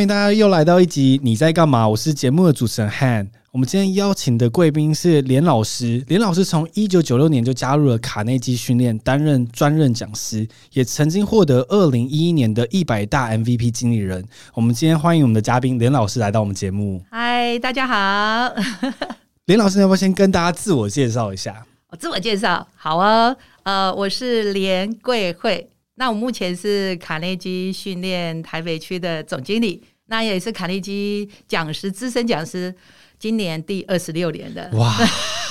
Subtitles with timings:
[0.00, 1.86] 欢迎大家又来到一集你在干嘛？
[1.86, 3.28] 我是节目的主持人 Han。
[3.52, 6.02] 我们今天邀请的贵宾是连老师。
[6.08, 14.24] 连老师从一九九六年就加入了卡内基训练，担任专任讲师，也曾经获得二零一一年的一百大 MVP 经理人。
[14.54, 17.04] 我们今天欢迎我们的嘉宾连老师来到我们节目。
[17.10, 18.54] 嗨，大家好。
[19.44, 21.62] 连老师，要不要先跟大家自我介绍一下？
[21.90, 23.36] 我自我介绍，好啊。
[23.64, 25.68] 呃，我是连桂慧。
[26.00, 32.74] 那我目前是卡内基训练台北区的总经理，那也是卡内基讲师、资深讲师，
[33.18, 34.70] 今年第二十六年的。
[34.72, 34.96] 哇，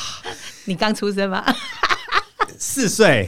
[0.65, 1.45] 你刚出生吗？
[2.57, 3.27] 四岁。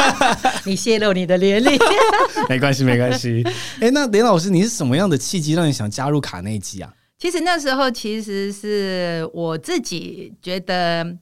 [0.64, 1.78] 你泄露你的年龄？
[2.48, 3.44] 没关系，没关系。
[3.82, 6.90] 哎，那林老师，你是什么样的契机让你想加入卡内基啊？
[7.18, 11.14] 其实那时候其实是我自己觉得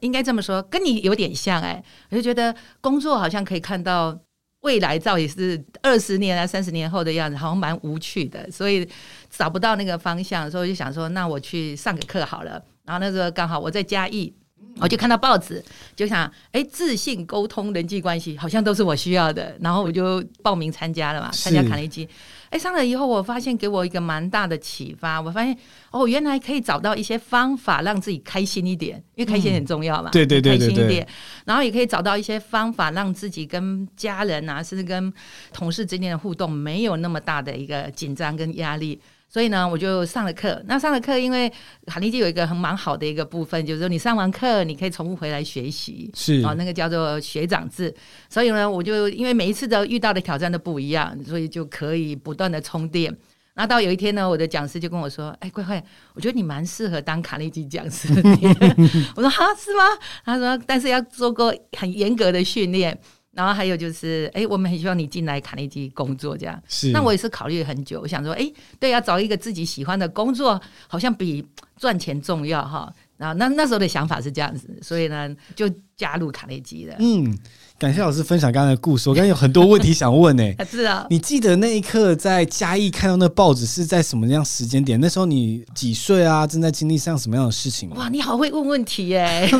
[0.00, 4.20] 应该这么说，跟你有点像哎、欸，我就觉得工作好像可以看到。
[4.62, 8.88] 未来照也是二十年啊，三十年后的样子，好像蛮无趣的，所以
[9.30, 12.62] 找不到那个方向，所以我就想说，那我去上个课好了。
[12.84, 14.32] 然后那时候刚好我在嘉义，
[14.80, 15.62] 我就看到报纸，
[15.94, 22.08] 就想，哎、欸，自信、沟通、人际关系，好像都是我需要的，然后我就报名参加了嘛，参加卡内基。
[22.52, 25.18] 哎，上了以后，我发现给我一个蛮大的启发。
[25.18, 25.56] 我发现
[25.90, 30.10] 哦，原来可以找到一些方法让自己开心一点，因为开心很重要嘛。
[30.10, 31.08] 对对对，开心一点。
[31.46, 35.10] 然后也可以找到一些方法让自己跟家人啊，甚至跟
[35.50, 39.00] 同事之间的互动没有那么大的一个紧张跟压力。
[39.32, 40.62] 所以呢，我就上了课。
[40.66, 41.50] 那上了课，因为
[41.86, 47.94] 卡内基有一个很蛮好的一个部分，就是说你上完课，你可以重复回来学习，是啊，那个叫做学长制。
[48.28, 53.16] 所以呢，我就因为每一次的遇到的挑战都不一样，所以就可以不断的充电。
[53.54, 58.22] 那到有一天呢，我的讲师就跟我说：“哎，乖乖，我觉得你蛮适合当卡内基讲师的。
[59.16, 59.84] ”我说：“哈，是吗？”
[60.26, 62.98] 他说：“但是要做过很严格的训练。”
[63.32, 66.62] 然后还有就是，哎，我们很希望你进来卡内基工作，这样。
[66.68, 66.90] 是。
[66.90, 71.44] 那我也是考虑了很久，我想说，哎，对，要找一个自己喜欢的工作，好像比
[71.76, 72.92] 赚钱重要哈。
[73.16, 75.66] 然后那那时候的想法是这样子，所以呢，就
[75.96, 76.96] 加入卡内基的。
[76.98, 77.38] 嗯。
[77.78, 80.56] 感谢老师分享刚才的故事，我刚才有很多问题想问呢、欸。
[80.64, 85.00] 是啊，你记得那一刻在嘉义看到那报纸是在什么样时间点？
[85.00, 86.46] 那时候你几岁啊？
[86.46, 87.90] 正在经历上什么样的事情？
[87.90, 89.50] 哇，你好会问问题耶、欸！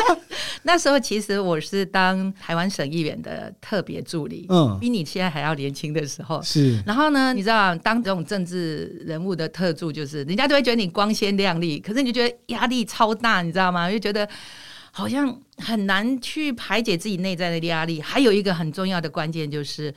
[0.62, 6.40] 那时候其实我是当台湾省议员的特别助理，嗯，比你现在还要年轻的时候。
[6.42, 13.90] 是，然后呢，你知道当这种政治人物的特助，就是人家都会觉得你光鲜亮丽，可是你就觉得压力超大，你知道吗？
[13.90, 14.26] 就觉得。
[14.96, 19.94] 好像很难去排解自己内在的压力，还有一个很重要的关键就是，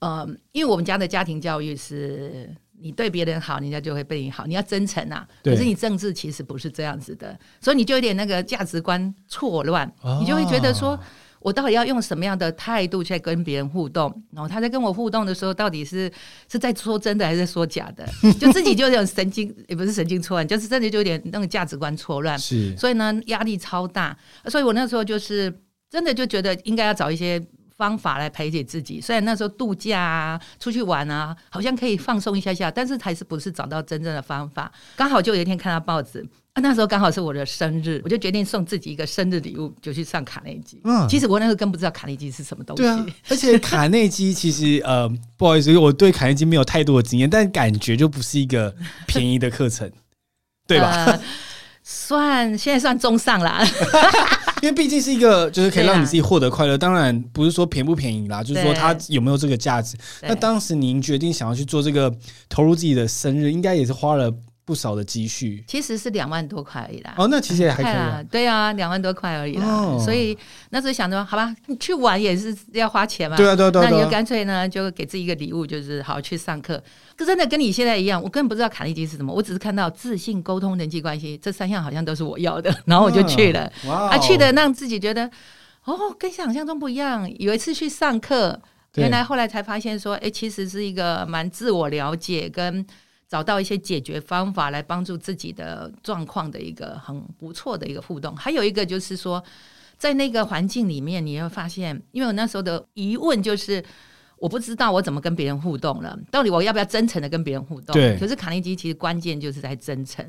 [0.00, 5.26] 呃，因为我们家的家庭教育是，你对别人好，人家就会对你好，你要真诚啊。
[5.42, 11.00] 可是你政治其实不是这样子的，所以你就有点那个价值观错乱，哦，你就会觉得说。
[11.44, 14.10] 我到底要用什么样的态度去跟别人互动？
[14.32, 16.10] 然后他在跟我互动的时候，到底是
[16.50, 18.08] 是在说真的还是在说假的？
[18.40, 22.38] 就自己就有点神经，也不是神经错乱，就是真的就有点那个价值观错乱。
[22.38, 24.16] 是，所以呢，压力超大。
[24.46, 25.52] 所以我那时候就是
[25.90, 27.38] 真的就觉得应该要找一些
[27.76, 28.98] 方法来排解自己。
[28.98, 34.72] 虽然那时候度假啊、出去玩啊，好像可以放松一下下，但是还是不是找到真正的方法。
[34.96, 36.26] 刚好就有一天看到报纸。
[36.54, 40.80] 啊，那时候刚好是我的生日，我就决定送自己一个生日礼物，就去上卡内基。
[40.84, 42.82] 嗯，其实我那时候更不知道卡内基是什么东西。
[42.84, 48.72] 对啊， 而且卡内基其实呃，不好意思，我对卡内基没有太多的经验，但感觉就不是一个
[49.04, 49.90] 便宜的课程，
[50.68, 51.06] 对吧？
[51.06, 51.20] 呃、
[51.82, 53.60] 算现在算中上啦，
[54.62, 59.96] 因为毕竟是一个就是可以让你自己获得快乐，当然不是说便不便宜啦，就是说它有没有这个价值。
[60.22, 62.14] 那当时您决定想要去做这个
[62.48, 64.32] 投入自己的生日，应该也是花了。
[64.64, 67.14] 不少的积蓄，其实是两万多块而已啦。
[67.18, 68.24] 哦，那其实也还可以啊。
[68.30, 69.66] 对啊，两万多块而已啦。
[69.66, 70.36] 哦、所以
[70.70, 73.36] 那时候想着，好吧，你去玩也是要花钱嘛。
[73.36, 73.88] 对啊，对啊，对啊。
[73.90, 76.82] 那你就干脆呢，就给自己一个礼物，就是好好去上课。
[77.14, 83.70] 可真的跟你现在一样，我根本不知道卡内基是什么，我只是看到自信、沟通、人际关系这三项好像都是我要的， 然后我就去了。
[83.86, 84.08] 哇、哦！
[84.12, 85.30] 啊，去的让自己觉得
[85.84, 87.30] 哦，跟想象中不一样。
[87.38, 88.58] 有一次去上课，
[88.94, 92.86] 原来后来才发现说，哎，其实是一个蛮自我了解跟。
[93.28, 99.42] 找到一些解决方法来帮助自己的状况的一个很不错的一个互动，还有一个就是说，
[99.96, 103.84] 在那个环境里面，你会发现，因为我那时候的疑问就是，
[104.38, 107.92] 我不知道我怎么跟别人互动了，到底我要不要真诚的跟别人互动？
[107.94, 108.18] 对。
[108.18, 110.24] 可是卡内基其实关键就是在真诚。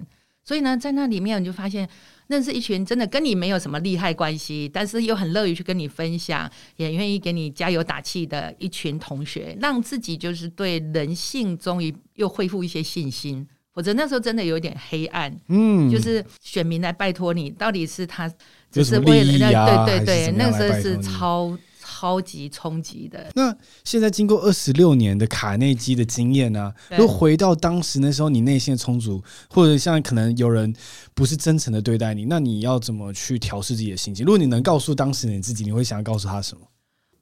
[0.46, 1.90] 所以呢，在那里面你就发现，
[2.28, 13.46] 认识一群真的跟你没有什么利害关系，但是又很乐于去跟你分享，也愿意给你加油打气的一群同学，让自己就是对人性终于又恢复一些信心。
[13.74, 18.32] 否则那时候真的有点黑暗，嗯，就是选民来拜托你，到底是他
[18.72, 21.58] 只是为了、啊、对对对，那时候是超。
[22.06, 23.32] 超级冲击的。
[23.34, 26.76] 那现在经过二十六年的卡内基的经验呢、啊？
[26.96, 30.72] 如果回到当时那时候，你内心的充足，或者像可能有人
[31.16, 34.24] 不是真诚的对待你，那你要怎么去调试自己的心情？
[34.24, 36.62] 如果你能告诉当时的你自己，你会想要告诉他什么？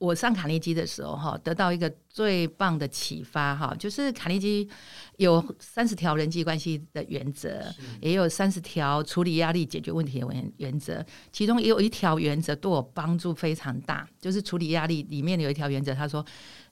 [0.04, 4.70] 我上卡内基的时候，哈，得到一个最棒的启发，哈，就是卡内基
[5.16, 11.02] 有三十条人际关系的原则，也有三十条处理压力、解决问题的原原则，
[11.32, 16.26] 其中也有一条原则对我帮助非常大，就是处理压力里面有一条原则，他说：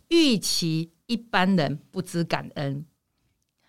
[0.10, 2.86] 预期一般人不知感恩，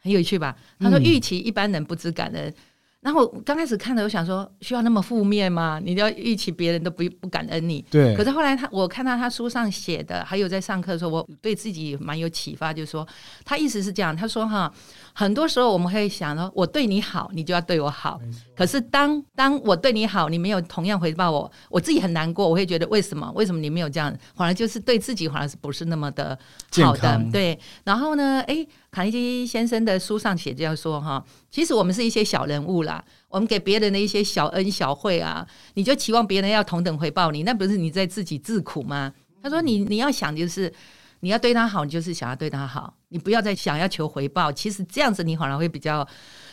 [0.00, 0.56] 很有趣吧？
[0.80, 2.48] 他说：预期一般人不知感恩。
[2.48, 2.54] 嗯
[3.02, 5.80] 然后刚开始看的，我想说，需要那么负面吗？
[5.84, 7.84] 你要预期别人都不不感恩你。
[7.90, 8.14] 对。
[8.16, 13.06] 可是后来他，我看到他书上写的，还有在上课的时候，我对自己蛮有启发，就是说，
[13.44, 14.72] 他意思是这样，他说哈，
[15.12, 18.20] 很多时候我们会想说，我对你好，你就要对我好。
[18.56, 23.30] 可是当当我对你好，你没有同样回报我，我自己很难过，我会觉得为什么？
[23.34, 24.14] 为什么你没有这样？
[24.34, 26.38] 反而就是对自己反而是不是那么的
[26.82, 27.20] 好的？
[27.30, 27.58] 对。
[27.84, 28.68] 然后呢，诶。
[28.92, 39.10] 卡内基先生的书上写这样说哈，其实我们是一些小人物啦，我们给别人的一些小恩小惠啊，你就期望别人要同等回报你，那不是你在自己自苦吗？
[39.42, 40.70] 他说你你要想就是
[41.22, 46.06] 你要对他好，你就是想要对他好，你不要再想要求回报，其实这样子你反而会比较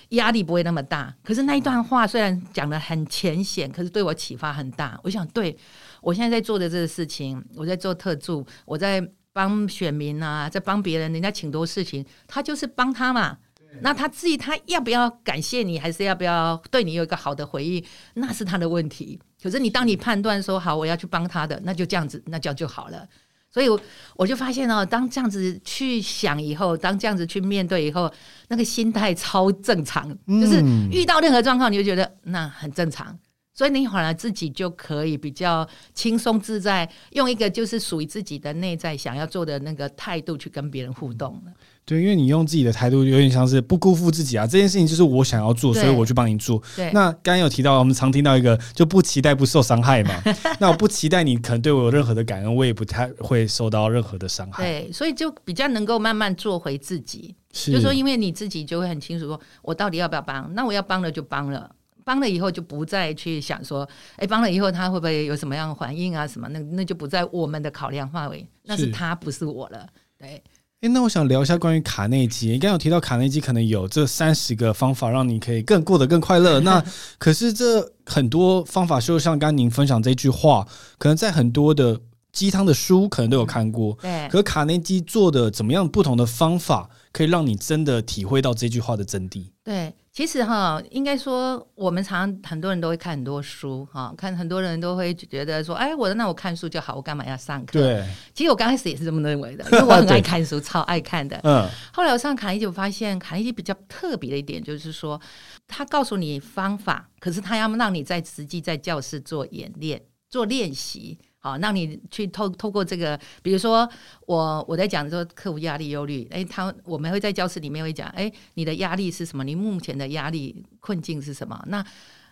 [0.10, 1.14] 压力不会那么大。
[1.24, 5.00] 可是那一段话虽然讲的很浅显，可是对我启发很大。
[5.04, 5.58] 我想对
[6.02, 9.06] 我现在在做的这个事情，我在做特助，我在。
[9.32, 13.38] 帮选民啊，在帮别人，人家请多事情，他就是帮他嘛。
[13.80, 19.18] 那他至于他要不要感谢你，还是要不要对你有一个好的回应，那是他的问题。
[19.42, 23.08] 可是你当你判断说好，我要去帮他的，那就这样子，那这样就好了。
[23.52, 23.68] 所以
[24.16, 28.12] 我就发现哦，当这样子去想以后，当这样子去面对以后，
[28.48, 33.18] 那个心态超正常，就是遇到任何状况，你就觉得那很正常。
[33.52, 41.52] 所以你反而自己就可以比较轻松自在，用一个就是属于自己的内在想要做的那个态度去跟别人互动了。
[41.90, 44.46] 对，因为你用自己的态度，有点像是不辜负自己啊。
[44.46, 46.62] 这件事情就是我想要做，所以我去帮你做。
[46.76, 46.92] 对。
[46.92, 50.14] 那刚刚有提到，我们常听到一个就不期待不受伤害嘛。
[50.62, 54.64] 那我不期待你可能对我有任何的感恩，我也不太会受到任何的伤害。
[54.64, 57.36] 对，所以就比较能够慢慢做回自己。
[57.52, 57.72] 是。
[57.72, 60.54] 就是说，因为你自己就会很清楚说，我到底要不要帮？
[60.54, 61.72] 那我要帮了就帮了。
[62.06, 66.28] 帮了以后就不再去想说，哎，帮了以后他会不会有什么样的反应啊？
[66.28, 69.88] 什么那那就不在我们的考量范围，那是他不是我了。
[70.18, 70.44] 对，
[70.82, 72.52] 哎，那我想聊一下关于卡内基。
[72.52, 76.62] 你刚刚有提到卡内基可能有这三十个方法让你可以更过得更快乐。
[76.62, 76.82] 那
[77.20, 80.66] 可是这很多方法，就像刚刚您分享这句话，
[80.98, 82.00] 可能在很多的
[82.32, 83.98] 鸡汤的书可能都有看过。
[84.02, 89.48] 对，可是卡内基做的怎么样不同的方法，可以让你真的体会到这句话的真谛？
[89.66, 89.94] 对。
[90.12, 97.80] 其实哈，应该说我们常常很多人都会看很多书哈，看很多人都会觉得说，哎，我那我看书就好，我干嘛要上课？
[97.80, 101.40] 对，其实我刚开始也是这么认为的， 因为我很爱看书，超爱看的。
[101.44, 105.20] 嗯，后来我上卡内基，我发现卡内基比较特别的一点就是说，
[105.68, 111.18] 他告诉你方法，可是他要让你在实际在教室做演练、做练习。
[111.42, 113.90] 好，让你去透透过这个，比如说
[114.28, 119.44] 我我在讲说克服压力、忧虑，哎，他我们会在教室里面会讲，哎，你的压力是什么？
[119.44, 121.58] 你目前的压力困境是什么？
[121.68, 121.84] 那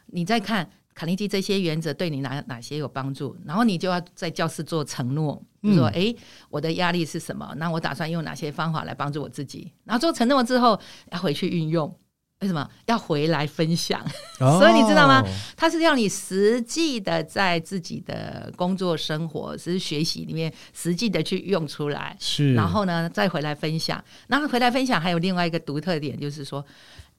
[0.08, 3.38] 你再看卡内基这些原则对你哪哪些有帮助？
[3.46, 6.14] 然后你就要在教室做承诺，就说，哎，
[6.50, 7.54] 我的压力是什么？
[7.58, 9.72] 那我打算用哪些方法来帮助我自己？
[9.86, 10.78] 然后做承诺之后
[11.12, 11.98] 要回去运用。
[12.42, 14.00] 为什么要回来分享？
[14.40, 15.24] 哦、 所以你知道吗？
[15.56, 24.04] 他是要你实际的在自己的工作、生活、是学习里面实际的去用出来，是，然后呢再回来分享。
[24.28, 26.64] 然后回来分享还有另外一个独特点，就是说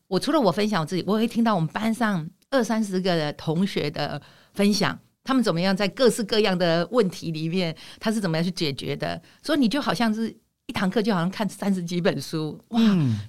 [0.07, 4.23] 我除了我分享我自己，我会听到我们班上二三十个的同学的
[4.55, 9.21] 分享，他们怎么样在各式各样的问题里面，他是怎么样去解决的。
[9.43, 10.37] 所以你就好像是。
[10.69, 12.81] 一堂课就好像看三十几本书，哇！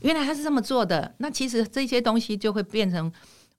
[0.02, 1.10] 原来他是这么做的。
[1.20, 3.10] 那其实这些东西就会变成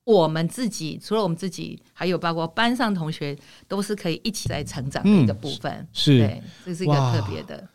[0.05, 3.35] 我们自己，除了我们自己，还有包括班上同学，
[3.67, 5.73] 都是可以一起来成长的一个部分。
[5.73, 7.67] 嗯、是，对，这是一个特别的。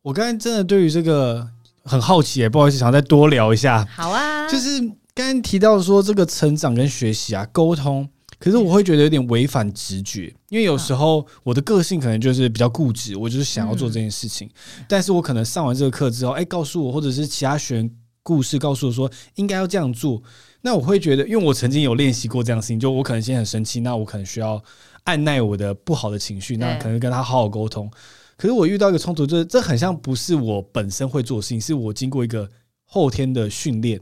[0.00, 1.46] 我刚才真的对于这个
[1.84, 3.86] 很好奇，不好意思，想再多聊一下。
[3.94, 4.80] 好啊，就是
[5.14, 8.08] 刚刚提到说这个成长跟学习啊，沟通。
[8.40, 14.48] 可是我会觉得有点违反直觉，因为有时候我的个性可能就是比较固执，我就是想要做这件事情。
[14.88, 17.90] 但是我可能上完这个课之后，哎，告诉我，或者是其他学员
[18.22, 20.22] 故事告诉我说应该要这样做，
[20.62, 24.62] 那我会觉得，因为我曾经有练习过这样的事情，就我可能现在很生气，那我可能需要
[25.04, 27.90] 按耐我的不好的情绪，那可能跟他好好沟通。
[28.38, 32.48] 可是我遇到一个冲突，就是这很像不是我本身会做的事情，是我经过一个
[32.86, 34.00] 后天的训练。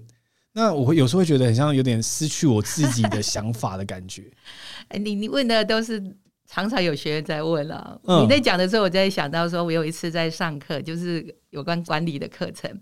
[0.52, 4.24] 那我会有时候会觉得很像有点失去我自己的想法的感觉。
[4.88, 6.02] 哎，你你问的都是
[6.46, 12.80] 常常有学员在问了，嗯、你在讲的时候，我在想到说，我有一次在上课，就是有关管理的课程。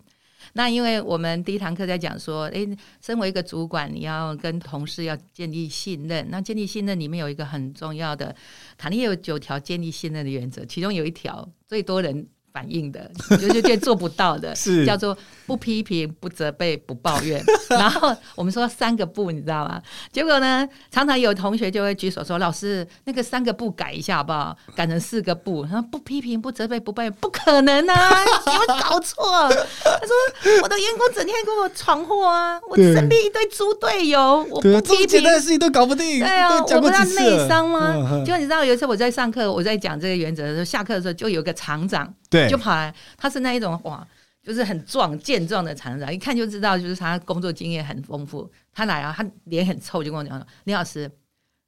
[0.53, 2.67] 那因为我们第一堂课在讲说，诶，
[3.05, 6.25] 身为一个主管，你要跟同事要建立信任。
[6.31, 8.35] 那建立信任里面有一个很重要的，
[8.79, 15.15] 卡尼有九条建立信任的原则，其中有一条最多人反应的， 就就做不到的，是叫做
[15.47, 17.45] 不批评、不责备、不抱怨。
[17.69, 19.79] 然后我们说三个不，你知道吗？
[20.11, 24.57] 结果呢，常常有同学就会举手说：“老师，那个三个不改一下好不好？
[24.75, 28.11] 改成四个不。”他说不批评、不责备、不抱怨，不可能啊！
[28.47, 29.27] 你们搞错。
[29.51, 37.93] 他说：“我的员工整天给我闯祸啊，我身边一堆猪队友，我不批评，的事情都搞不定。”对啊，我不知道内伤吗？
[38.25, 42.15] 就你知道，有一次我在上课，我在讲这个原则的时候，下课的时候就有个厂长。
[42.29, 44.07] 对，就跑来，他是那一种哇，
[44.43, 48.51] 就是很壮健壮的厂长，一看就知道，就是他工作经验很丰富。
[48.73, 51.11] 他来啊，他脸很臭，就跟我讲说：“李老师，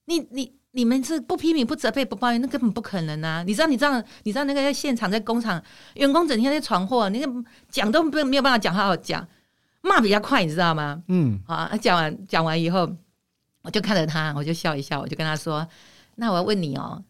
[0.04, 3.42] 你你你们是不批评、不责备、不抱怨，那根本不可能啊！
[3.44, 5.62] 你知道，你知道，你知道那个在现场在工厂，
[5.94, 7.24] 员工整天在闯祸，你
[7.70, 9.26] 讲都没没有办法讲好好讲，
[9.80, 11.02] 骂比较快，你知道吗？
[11.08, 12.88] 嗯，啊，讲完讲完以后，
[13.62, 15.66] 我就看着他，我就笑一笑，我就跟他说：
[16.16, 17.02] 那我要问你哦，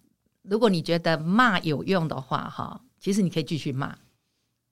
[0.42, 3.96] 如果你觉得骂有用的话，哈。”其实你可以继续骂，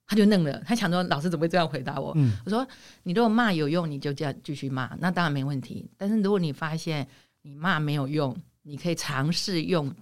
[0.06, 2.12] 他就愣了，他想说老师怎么会这样回答我？
[2.16, 2.66] 嗯、我说
[3.02, 5.88] 你如果骂有用，你就这样继续骂，那当然没问题。
[5.96, 7.06] 但是如果你发现
[7.42, 9.94] 你骂没有用，你可以尝试用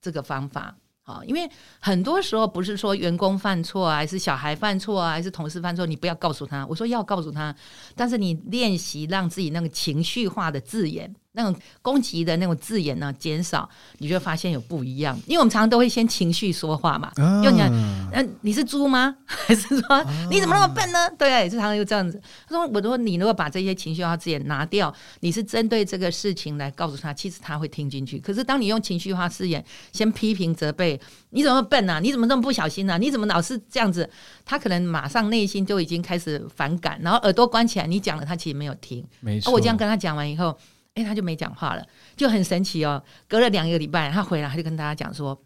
[0.00, 0.76] 这个方法。
[1.02, 6.66] 好，因为很多时候不是说员工犯错啊，还是小孩犯错啊，还是同事犯错，你不要告诉他。
[6.66, 7.54] 我说要告诉他，
[7.94, 11.14] 但是你练习让自己那个情绪化的字眼。
[11.36, 15.16] 那种攻击的那种字眼呢，减少，你就会发现有不一样。
[15.26, 17.12] 因为我们常常都会先情绪说话嘛，
[17.44, 17.70] 用你看，
[18.12, 19.14] 嗯，你是猪吗？
[19.26, 20.98] 还是说你怎么那么笨呢？
[21.18, 22.18] 对，也是常常就这样子。
[22.48, 28.18] 他说：“我说你如果把这些情绪化字眼拿掉，你是针对这个事情来告诉他，其实他会听进去。
[28.18, 29.62] 可是当你用情绪化字眼
[29.92, 30.98] 先批评责备，
[31.30, 32.00] 你怎么笨啊？
[32.00, 32.96] 你怎么这么不小心啊？
[32.96, 34.08] 你怎么老是这样子？
[34.46, 37.86] 他可能马上内心就已经开始反感，然后耳朵关起来。
[37.86, 39.06] 你讲了，他其实没有听。
[39.20, 39.52] 没错。
[39.52, 40.56] 我这样跟他讲完以后。
[40.96, 41.86] 哎，他就没讲话了，
[42.16, 43.02] 就很神奇哦。
[43.28, 45.38] 隔了两个礼拜，他回来，他就跟大家讲说：“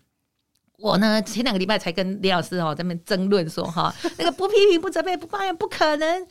[0.78, 6.24] 我呢，前两个礼拜才跟李老师哦在那边争论说哈，那个不批评、不责备、不抱怨，不可能。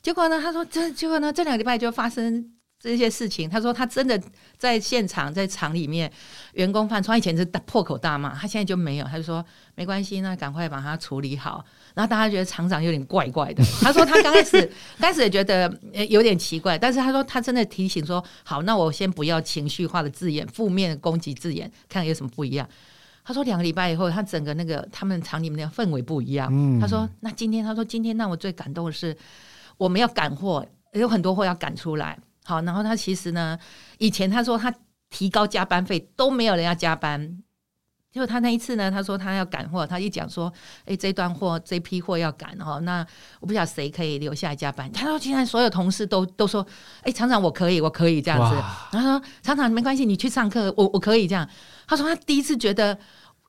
[0.00, 2.50] 结果呢，他说这结果呢，这两个礼拜就发生
[2.80, 3.46] 这些事情。
[3.48, 4.18] 他说他真的
[4.56, 6.10] 在现场，在厂里面，
[6.54, 11.62] 员工犯错，以前是破口大骂，他现在就没有，他就说没关系，那赶快把它处理好。”
[11.94, 13.62] 然后大家觉得厂长有点怪怪的。
[13.82, 15.72] 他说他刚开始开始也觉得
[16.08, 22.68] 有点奇怪，但是他说他真的提醒说好，那我先不要情绪化的字眼、负面的攻击字眼，看有什么不一样。
[23.24, 26.48] 他说两个礼拜以后，他整个那个他们厂里面的氛围不一样。
[26.52, 29.16] 嗯、他说那今天他说今天让我最感动的是
[29.76, 32.18] 我们要赶货，有很多货要赶出来。
[32.44, 33.58] 好，然后他其实呢，
[33.98, 34.74] 以前他说他
[35.10, 37.38] 提高加班费都没有人要加班。
[38.12, 40.52] 结果他那一次呢，他说他要赶货，他一讲说，
[40.84, 43.04] 哎，这段货这批货要赶哈，那
[43.40, 44.92] 我不晓得谁可以留下来加班。
[44.92, 46.66] 他说现在所有同事都都说，
[47.00, 48.54] 哎，厂长我可以，我可以这样子。
[48.54, 51.48] 哇然后说厂长没关系，你去上课，我我可以这样。
[51.86, 52.98] 他说他第一次觉得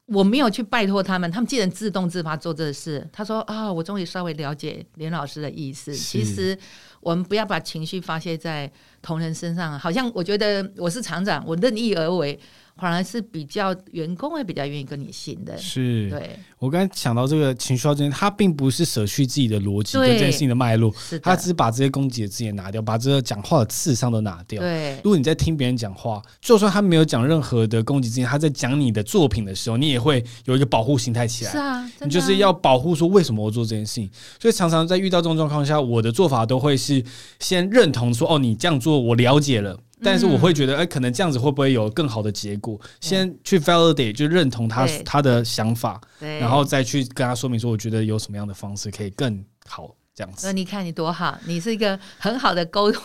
[0.05, 3.05] 我没有去拜托他们，他们竟然自动自发做这事。
[3.11, 5.93] 他说啊，我终于稍微了解连老师的意思。
[5.93, 6.57] 其实
[7.01, 12.39] 我们不要把情绪发泄在同仁身上，好像我觉得我是厂长，我任意而为。
[12.77, 16.37] 反而是比较员工会比较愿意跟你信的，是对。
[16.57, 24.61] 我刚才想到这个情绪化之间，他并不是舍去自己的逻辑跟这件事情的脉络，他只是把这些攻击的字眼拿掉，把这个讲话的刺伤都拿掉。
[24.61, 31.51] 对，如果你在听别人讲话，就算他没有讲任何的攻击字眼，他在讲你的作品的时候，你也会有一个保护心态起来。
[31.51, 34.09] 是啊，你就是要保护说为什么我做这件事情。
[34.39, 37.03] 所以常常在遇到这种状况下，我的做法都会是
[37.39, 39.77] 先认同说，哦，你这样做我了解了。
[40.03, 42.79] 但是我会觉得，哎、欸，可能这样子会不会有更好的结果？
[42.81, 50.45] 嗯、先去 validate 就认同他他的想法，对然后再去跟他说明说，我觉得有什么样的方式可以更好这样子。
[50.45, 53.03] 那你看你多好，你是一个很好的沟通，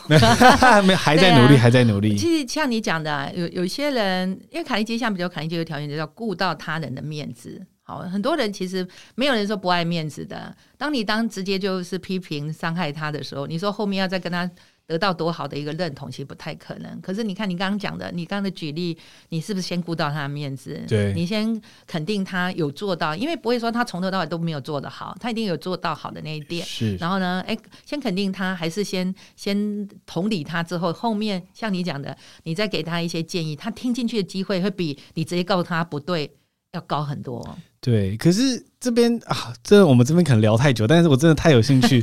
[0.85, 2.17] 没 还在努力，啊、还在努力。
[2.17, 7.65] 其实像你讲的、啊，有有些人，因为卡利基像比较卡利基有条件，就叫顾到他人的面子。
[7.83, 10.55] 好，很多人其实没有人说不爱面子的。
[10.77, 14.51] 当你当直接就是批评伤害他的时候，你说后面要再跟他。
[14.89, 16.99] 得到多好的一个认同，其实不太可能。
[17.03, 18.97] 可是你看，你刚刚讲的，你刚刚的举例，
[19.29, 20.83] 你是不是先顾到他的面子？
[20.89, 26.65] 对，你先肯定他有做到，因为不会说他从头到尾都没有做得好，他一定有做到好的那一点。
[26.65, 27.55] 是，然后呢，哎，
[27.85, 36.35] 先肯定他，还是先先同理他之后，后面像你讲的，你再给他一些建议，他听进去的机会会比你直接告诉他不对
[36.73, 37.47] 要高很多。
[37.83, 42.01] 对，可是这边啊，这我们这边可能聊太久，但是我真的太有兴趣。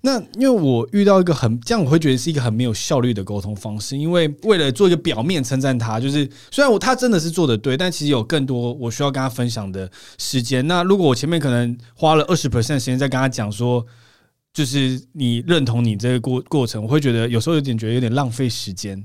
[0.00, 3.96] 那因为我遇到一个很这样，我会觉得是一个很没有效率的沟通方式。
[3.96, 10.64] 因为为了做一个表面称赞他，就是虽然我他真的是做的对，但其实有更多我需要跟他分享的时间。
[10.68, 13.84] 那如果我前面可能花了二十 percent 时间在跟他讲说，
[14.52, 19.04] 就是你认同你这个过过程，我会觉得有时候有点觉得有点浪费时间。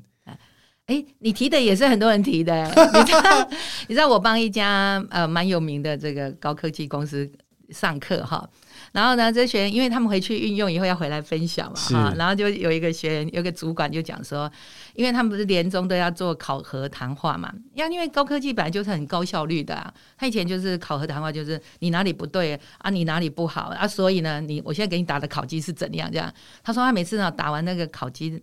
[0.85, 3.49] 哎、欸，你提的也是很多人提的， 你知道？
[3.87, 7.27] 你知道我帮一家呃蛮有名的这个高科技公司
[7.69, 8.47] 上课哈。
[8.93, 14.49] 然后呢，这学员因为他们回去运用以后要回来分享嘛，哈，然后就有一个学员，有个主管就讲说，
[14.93, 26.31] 因为他们不是年终都要做考核谈话嘛，要因为高科技本来就是很高效率的，啊，他以前就是考核谈话，就是你哪里不对啊，你哪里不好啊，所以呢，你我现在给你打的考绩是怎样这样？
[26.63, 28.39] 他说他每次呢打完那个考绩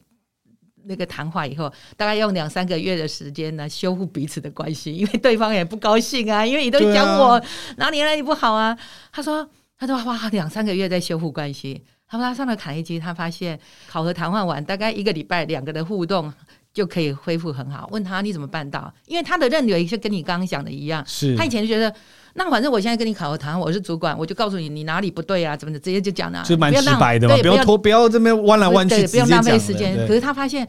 [0.85, 7.41] 那个谈话以后，大概用两三个月的时间呢修复彼此的关系，因为对方也不高兴啊，因为你都讲我
[7.77, 8.77] 哪里哪里不好啊，
[9.13, 9.49] 他说。
[9.81, 11.83] 他都花两三个月在修复关系。
[12.07, 13.59] 他说他上了卡内基，他发现
[13.89, 16.33] 考核谈话完，大概一个礼拜，两个的互动
[16.73, 17.89] 就可以恢复很好。
[17.91, 18.93] 问他你怎么办到？
[19.07, 21.93] 因为他的认为是跟你刚刚讲的一样，是他以前就觉得。
[22.35, 29.97] 那反正我现在跟你考核谈，我是主管，我就告诉你你哪里不对啊，怎么的，直接就讲了，就蛮直白的嘛，不要拖，不要这边弯来弯去，不要浪费时间。
[30.07, 30.67] 可是他发现，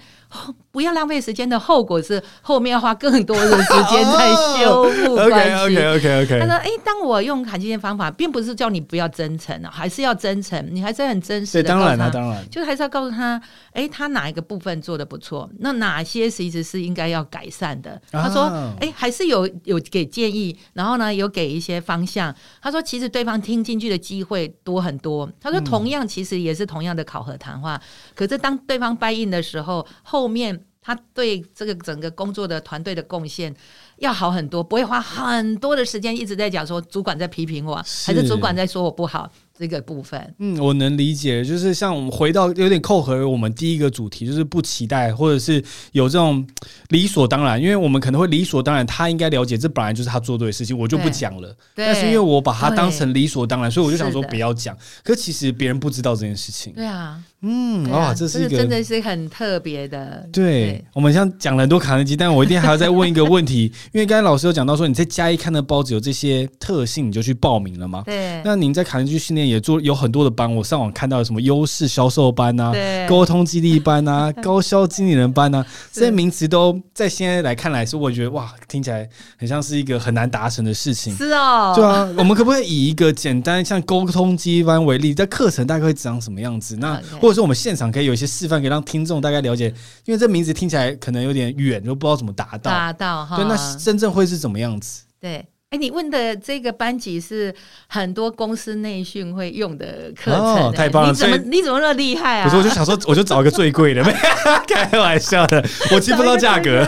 [0.71, 5.77] 不要浪费时间的后果是后面要花更多的时间在修复 关系。
[5.77, 6.39] OK OK OK OK。
[6.39, 11.69] 他说：“哎，当我用卡基线方法，并不是叫你不要真诚啊，还是要真诚，你还是很真实的。
[11.69, 13.41] 当然了，当然，就还是要告诉他，
[13.73, 18.01] 哎，他哪一个部分做的不错，那哪些其实是应该要改善的。
[18.11, 18.43] 他说：
[18.79, 27.81] 哎，还是有有给建议，然后呢，有给一些方向。”他说：“其实对方听进去的机会多很多。”他说：“同样，其实也是同样的考核谈话，嗯、
[28.15, 33.55] 可是当对方 buy in 的时候，后面他对这个整个工作的团队的贡献
[33.97, 39.31] 要好很多，不会花很多的时间一直在讲说主管在批评我，还是主管在说我不好。”
[39.61, 46.43] 这个部分，嗯，我能理解，就是像我们回到有点扣合我们第一个主题，就是不期待，或者是有这种
[46.89, 51.55] 理所当然，因为我们可能会理所当然，他应该了解这本来就是他做对的事情，我就不讲了。
[51.75, 54.75] 但是因为我把它当成理所当然，所以我就想说不要讲。
[55.03, 56.73] 可其实别人不知道这件事情。
[56.73, 60.23] 对啊，嗯，哇，这是一个真的是很特别的。
[60.31, 68.03] 对，我们像讲了很多卡内基，但我一定还要再问一个问题， 因为刚才老师有讲到说，你在嘉义看的包子有这些特性，你就去报名了嘛？
[68.05, 68.39] 对。
[68.45, 72.71] 那您在卡内基训练也做有很多的班，我上网看到什么优势销售班啊，
[73.07, 81.15] 沟通激励班啊， 高销经理人班啊，这些名词都在现在来看来是，我觉得哇，听起来很像是一个很难达成的事情。
[81.15, 86.77] 是哦，对啊，我们可不可以以一个简单像沟通激励班为例，在课程大概会长什么样子？
[86.77, 89.73] 那或者是我们现场可以有一些示范，可以让听众大概了解，
[90.05, 92.71] 因为这名字听起来可能有点远，就不知道怎么达到。
[92.71, 95.03] 达到哈，对，那真正会是怎么样子？
[95.19, 95.45] 对。
[95.71, 97.55] 哎，你问的这个班级是
[97.87, 101.11] 很多公司内训会用的课程，哦，太棒了！
[101.11, 102.43] 你怎么你怎么那么厉害啊？
[102.43, 104.03] 不是，我就想说， 我就找一个最贵的，
[104.67, 106.85] 开玩笑的，我记不到价格。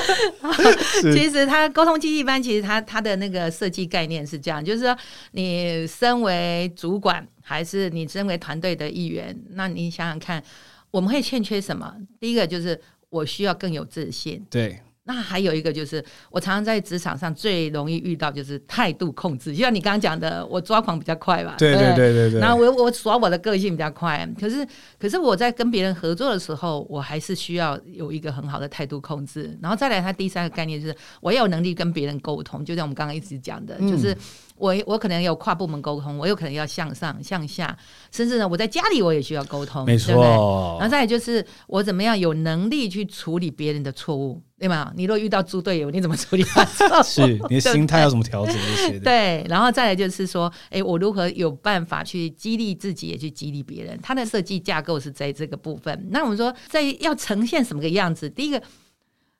[1.02, 4.96] 其实他沟通激励班，其实他他的那个设计概念是这样，就是说，
[5.32, 10.44] 你身为主管，还是你身为团队的一员，那你想想看，
[10.90, 11.96] 我们会欠缺什么？
[12.20, 14.46] 第一个就是我需要更有自信。
[14.50, 14.78] 对。
[15.08, 21.54] 那还有一个就是，我常常在职场上最容易遇到就是态度控制，就像你刚刚讲的，我抓狂比较快吧？
[21.56, 22.38] 对对对对对。
[22.38, 24.68] 然后我我耍我的个性比较快，可是
[25.00, 29.58] 可是我在跟别人合作的时候，我还是需要有一个很好的态度控制。
[29.62, 34.14] 然后再来，他第三个概念就是，我要有能力跟别人沟通，就像我们刚刚一直讲的，嗯、就是。
[34.60, 37.78] 我我可能有跨部门沟通，我有可能要向上向下，
[38.10, 40.76] 甚至呢，我在家里我也需要沟通，没错。
[40.80, 44.92] 然后再来就是我怎么样有能力去处理别人的错误，对吗？
[44.96, 46.64] 你如果遇到猪队友，你怎么处理他？
[47.02, 49.04] 是 你的心态要怎么调整这些的？
[49.04, 53.98] 对，然后再来就是说，哎，我如何有办法去激励自己，也去激励别人？
[54.02, 56.08] 他的设计架构是在这个部分。
[56.10, 58.28] 那我们说，在要呈现什么个样子？
[58.28, 58.62] 第一个，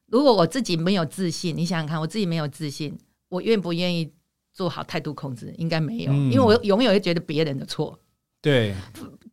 [0.07, 2.97] 如果我自己没有自信，你想想看，我自己没有自信，
[3.29, 4.13] 我愿不愿意？
[4.55, 7.97] 做好态度控制应该没有，嗯、因为我永远会觉得别人的错。
[8.43, 8.75] 对，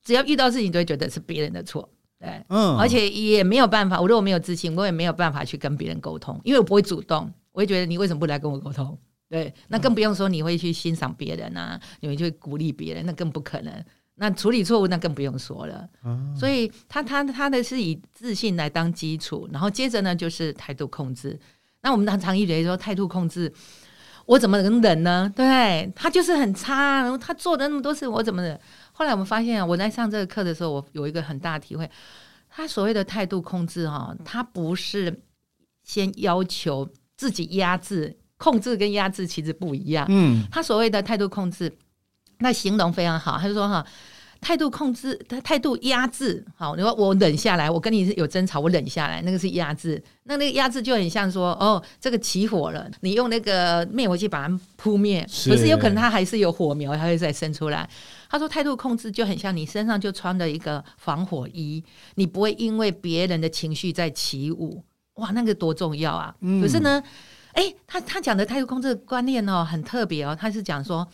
[0.03, 1.89] 只要遇到事情就会觉得是别人的错。
[2.19, 3.99] 对，嗯，而且也没有办法。
[3.99, 7.31] 我如果没有自信，我也没有办法去跟别人沟通，因为我不会主动。
[7.51, 8.97] 我会觉得你为什么不来跟我沟通？
[9.29, 13.73] 对，那更不用说你会去欣赏别人啊，你会去鼓励别人，那更不可能。
[14.15, 15.87] 那处理错误那更不用说了。
[16.05, 21.37] 嗯、所以他他他的是以自信来当基础，然后接着呢就是态度控制。
[21.81, 23.51] 那我们常常以为说态度控制。
[24.25, 25.31] 我怎么能忍呢？
[25.35, 28.59] 对，他就是很差，然后他做的那么多事，我怎么忍？
[28.97, 31.89] 后来我们发现啊，我在上这个课的时候，我有一个很大的体会。
[32.49, 35.13] 他所谓的态度控制哈，他不是
[35.83, 40.05] 先要求自己压制，控制跟压制其实不一样。
[40.07, 41.69] 嗯，他所谓的态度控制，
[42.39, 43.85] 那形容非常好，他就说哈，
[44.39, 46.45] 态度控制，他态度压制。
[46.55, 50.01] 好，你说我忍下来，我跟你有争吵，我忍下来，那个是压制。
[50.23, 57.89] 那那个压制就很像说，哦，这个起火了，你用那个灭火器把它扑灭，可是有可能它还是有火苗，它会再生出来。
[58.29, 61.83] 他说态度控制就很像你身上就穿了一个防火衣，
[62.15, 64.83] 你不会因为别人的情绪在起舞。
[65.15, 66.35] 哇，那个多重要啊！
[66.41, 67.01] 嗯、可是呢，
[67.53, 70.35] 哎、欸，他他讲的态度控制的观念哦，很特别哦。
[70.37, 71.07] 他是讲说，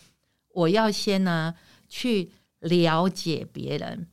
[0.54, 1.54] 我要先呢
[1.88, 4.08] 去了解别人，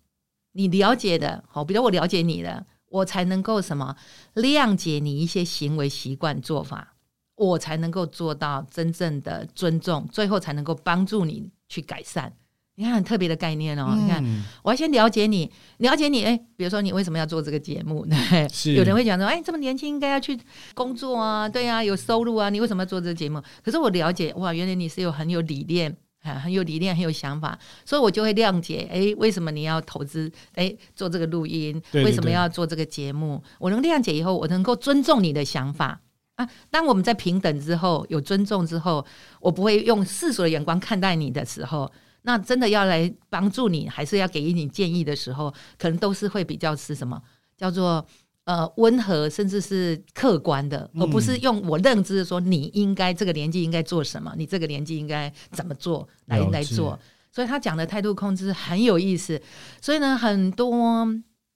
[0.52, 3.96] 你了解的，好，比如我了解你了，我才能够什么
[4.36, 6.94] 谅解你一些行为习惯做法，
[7.36, 12.32] 我才能够做到真正的尊重，最后才能够帮助你去改善。
[12.80, 14.24] 你看很特别的概念哦，嗯、你看，
[14.63, 18.48] 我要先了解你，了解你，哎，比如说你为什么要做这个节目对？
[18.48, 20.39] 是有人会讲说，哎，这么年轻应该要去
[20.74, 23.44] 工作啊，对啊，有收入啊，你为什么要做这个节目？
[23.62, 30.32] 可是我了解，哇，原来你是有很有理念，很有理念，很有想法，所以我就会谅解，哎，为什么你要投资？
[30.54, 33.44] 哎，做这个录音，为什么要做这个节目？
[33.60, 36.00] 我能谅解以后，我能够尊重你的想法
[36.36, 36.48] 啊。
[36.72, 39.06] 当我们在平等之后，有尊重之后，
[39.42, 41.92] 我不会用世俗的眼光看待你的时候。
[42.23, 47.21] 那真的要来帮助你，还是要给予你建议的时候，可能都是会比较是什么
[47.58, 48.05] 叫做
[48.43, 56.99] 呃温和，甚至是客观的，而不是用我认知说你应该这个年纪应该做什么，你这个年纪应该怎么做来来做。
[57.32, 59.41] 所以他讲的态度控制很有意思。
[59.82, 61.05] 所以呢，很多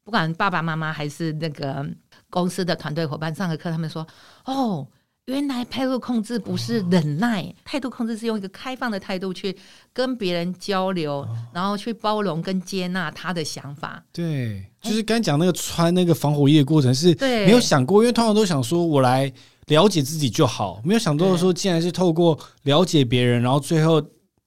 [0.03, 1.85] 不管爸爸妈妈还是那个
[2.29, 4.07] 公司的团队伙伴上个课，他们说
[4.45, 4.87] 哦。
[5.27, 9.55] 原来态度控制不是忍耐，态、哦、度控制是用一个开放的态度去
[9.93, 14.03] 跟别人交流，哦、然后去包容跟接纳他的想法。
[14.11, 19.31] 对，就是刚才讲那个穿那个防火衣的过程是没有想过，因为通常都想说我来
[19.67, 24.03] 了解自己就好，没有想到说竟然是透过了解别人，然后最后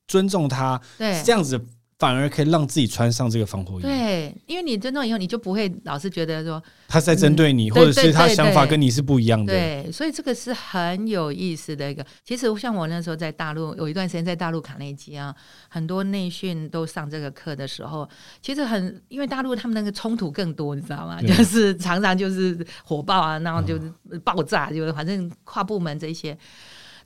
[0.07, 1.59] 尊重他，对，是这样子。
[1.99, 3.83] 反而可以让自己穿上这个防火衣。
[3.83, 9.53] 对，因为你尊重以后，你就不会老是觉得说他在针对你，嗯、或者是他想法跟你是不一样的。
[9.53, 12.05] 对，所以这个是很有意思的一个。
[12.23, 15.35] 其实像我那时候在大陆有一段时间在大陆卡内基啊，
[15.71, 18.07] 很多内训都上这个课的时候，
[18.43, 21.19] 其实很因为大陆他们那个冲突更多，你知道吗？
[21.23, 26.37] 就是常常就是火爆啊，然后就是爆炸，就是反正跨部门这些。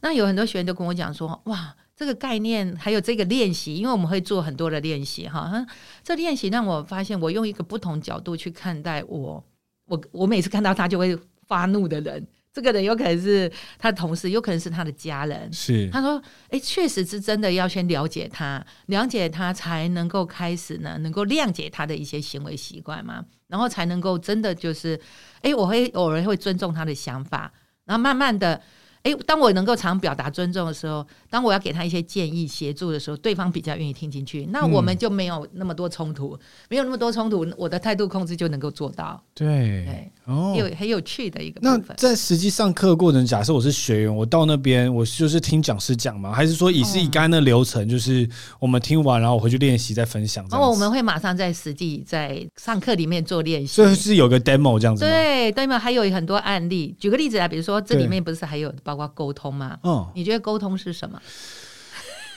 [0.00, 1.76] 那有很多学员都跟我讲说，哇。
[2.00, 5.66] 这个概念还有这个练习，因为我们会做很多的练习哈。
[6.02, 9.44] 这练习让我发现，我用一个不同角度去看待我，
[9.84, 11.14] 我我每次看到他就会
[11.46, 15.52] 发怒的人，这个人有可能是他的同事，有可能是他的家人。
[15.52, 24.98] 是他说，哎，确实是真的要先了解他，了解他才能够开始呢，能够谅解他的一些行为习惯嘛，然后才能够真的就是，
[25.42, 27.52] 哎，我会偶尔会尊重他的想法，
[27.84, 28.58] 然后慢慢的。
[29.04, 39.18] 诶，当我能够常表达尊重的时候，当我要给他一些建议、协助的时候，对方比较愿意听进去，那我们就没有那么多冲突，嗯、没有那么多冲突，我的态度控制就能够做到。
[39.32, 39.46] 对，
[39.86, 41.84] 对哦，有很有趣的一个部分。
[41.88, 46.30] 那在实际上课的过程，假设我是学员，我到那边，我就是听讲师讲吗？
[46.30, 50.46] 还是说以是以刚才的流程，就是我们听完，然后我回去练习再分享？
[50.50, 55.06] 哦、我们会马上在实际在上课里面做练习，所以是有个 demo 这样子。
[55.06, 56.94] 对，demo 还有很多案例。
[57.00, 58.70] 举个例子啊，比如说这里面不是还有。
[58.90, 59.78] 包括沟通吗？
[59.84, 61.20] 嗯，你觉得沟通是什么？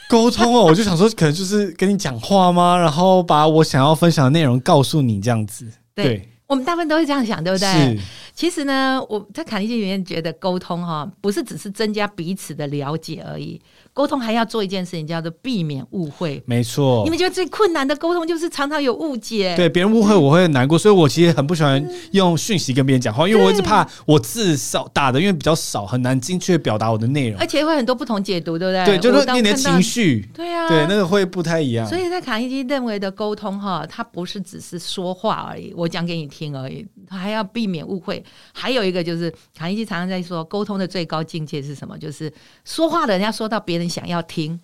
[0.07, 2.77] 沟通哦，我就想说，可能就是跟你讲话吗？
[2.77, 5.65] 然后把我想要分享的内容告诉你，这样子。
[5.95, 7.67] 对，对我们大部分都会这样想，对不对？
[7.97, 7.99] 是。
[8.35, 13.59] 其实呢，我在卡尼基里面觉得沟通哈，不是只是增加彼此的了解而已。
[13.93, 16.41] 沟通还要做一件事情，叫做避免误会。
[16.45, 19.55] 没错，你们觉得最困难的沟通就是常常有误解。
[19.55, 28.97] 对，别人误会我会很难过，所以我其实很不喜欢用讯息跟别人讲话，因为我一直怕我字少打的，因为比较少，很难精确表达我的内容，而且会很多不同解读，对不对？
[28.97, 30.27] 对，就是你的情绪。
[30.33, 31.87] 对啊，对，那个会不太一样。
[31.87, 38.23] 所以在卡内基认为的沟通哈，它不是只是说话而已，我讲给你听而已，它还要避免误会。
[38.51, 41.95] 还有一个就是卡内基常常在说，沟通的最高境界是什么？
[41.97, 42.31] 就是
[42.65, 44.59] 说话的人要说到别人想要听。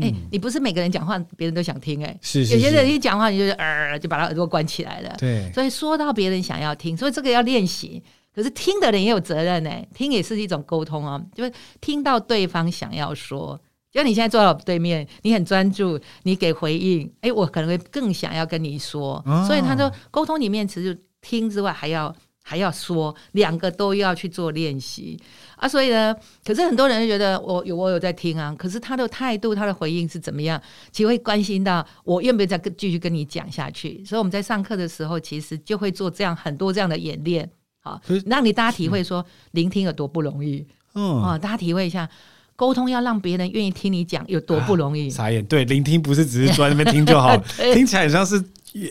[0.00, 2.18] 哎、欸，你不是每个人讲话，别人都想听哎、欸。
[2.20, 5.14] 是，是，是，有些人一讲话，你就是呃，就把他耳朵关起来了。
[5.16, 8.02] 对，所以说到别人想要听，所以这个要练习。
[8.34, 11.22] 可是听的人也有责任呢、欸，听也是一种沟通啊。
[11.32, 13.58] 就是听到对方想要说，
[13.92, 19.22] 就你现在坐在我对面，你很专注，你给回应，哎、欸，我可能会更想要跟你说。
[19.24, 22.12] 哦、所以他说，沟通里面其实听之外，还要
[22.48, 25.18] 还要说，两个都要去做练习。
[25.56, 30.62] 啊，所以呢，可是很多人觉得我有我有在听啊，可是他的态度、他的回应是怎么样？
[30.92, 34.04] 其实会关心到我愿不愿意再跟继续跟你讲下去。
[34.04, 40.64] 所以我们在上课的时候，其实就会做这样很多这样的演练，好，让你大家体会说聆听有多不容易。
[40.94, 42.08] 嗯，大家体会一下，
[42.56, 45.08] 沟通要让别人愿意听你讲，有多不容易？
[45.08, 47.36] 啊、傻眼，对，聆听不是只是坐在那边听就好，
[47.74, 48.42] 听起来像是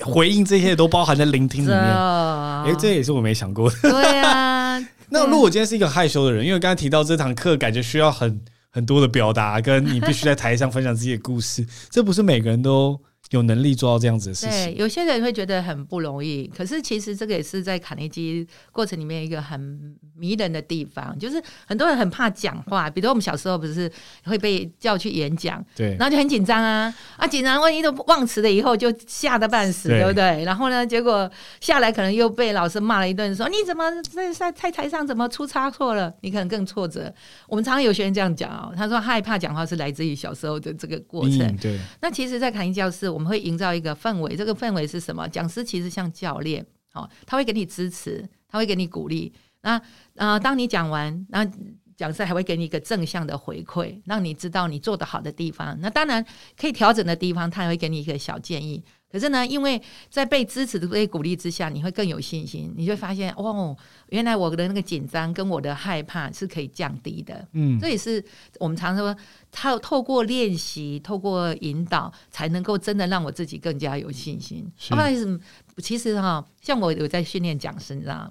[0.01, 1.78] 回应，这些都包含在聆听里面。
[1.80, 3.78] 哎、欸，这也是我没想过的。
[3.82, 12.99] 对啊， 那如果我今天是一个害羞的人，因为刚才提到这堂课，感觉需要很很多的表达，跟你必须在台上分享自己的故事，这不是每个人都。
[13.32, 16.46] 有能力做到这样子的事情，对，有些人会觉得很不容易。
[16.56, 22.88] 可是其实这个也是在卡内基过程里面一个很迷人的地方，就是很多人很怕讲话。
[22.88, 23.92] 比如我们小时候不是
[24.26, 30.44] 会被叫去演讲，对，然后就很紧张啊啊，紧张万一都忘词了以后就吓得半死，对，对不对？
[30.44, 36.14] 然后呢，结果下来可能又被老师骂了一顿，说你怎么在在在台上怎么出差错了？
[36.22, 37.12] 你可能更挫折。
[37.48, 41.42] 我们常常有学员这样讲哦，他说害怕讲话是来自于小时候的这个过程。
[41.42, 43.14] 嗯、对，那其实，在卡内基教室。
[43.15, 45.25] 我们会营造一个氛围，这个氛围是什么？
[45.30, 49.32] 讲师其实像教练，哦，他会给你支持，他会给你鼓励。
[49.62, 49.82] 那
[50.15, 51.49] 呃，当你讲完，那
[51.95, 55.78] 讲师还会给你一个正向的回馈，让你知道你做得好的地方。
[55.80, 56.23] 那当然
[56.60, 58.84] 可以调整的地方，他也会给你一个小建议。
[59.15, 62.73] 可是呢，因为在被支持的被鼓励之下，你会更有信心。
[62.75, 63.73] 你就会发现，哦，
[64.10, 67.47] 原来我的那个紧张跟我的害怕是可以降低的。
[67.54, 68.21] 嗯，这也是
[68.60, 69.15] 我们常说，
[69.49, 74.69] 他透过练习、透过引导，才能够真的让我自己更加有信心。
[74.89, 75.39] 不好意思，
[75.78, 78.30] 其实哈，像我有在训练讲师，你知道，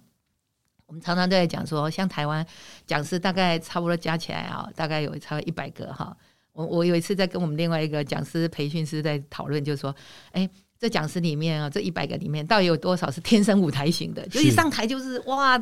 [0.84, 2.46] 我们常常都在讲说，像台湾
[2.86, 6.14] 讲师大概差不多加起来啊，大概有差不多一百个哈。
[6.52, 9.96] 我我有一次在跟我们另外一个讲师培训师在讨论，就是说，
[10.32, 10.46] 哎。
[10.84, 14.22] 这讲师里面啊，这一百个里面，到底有多少是天生舞台型的？
[14.28, 15.58] 就一上台就是哇，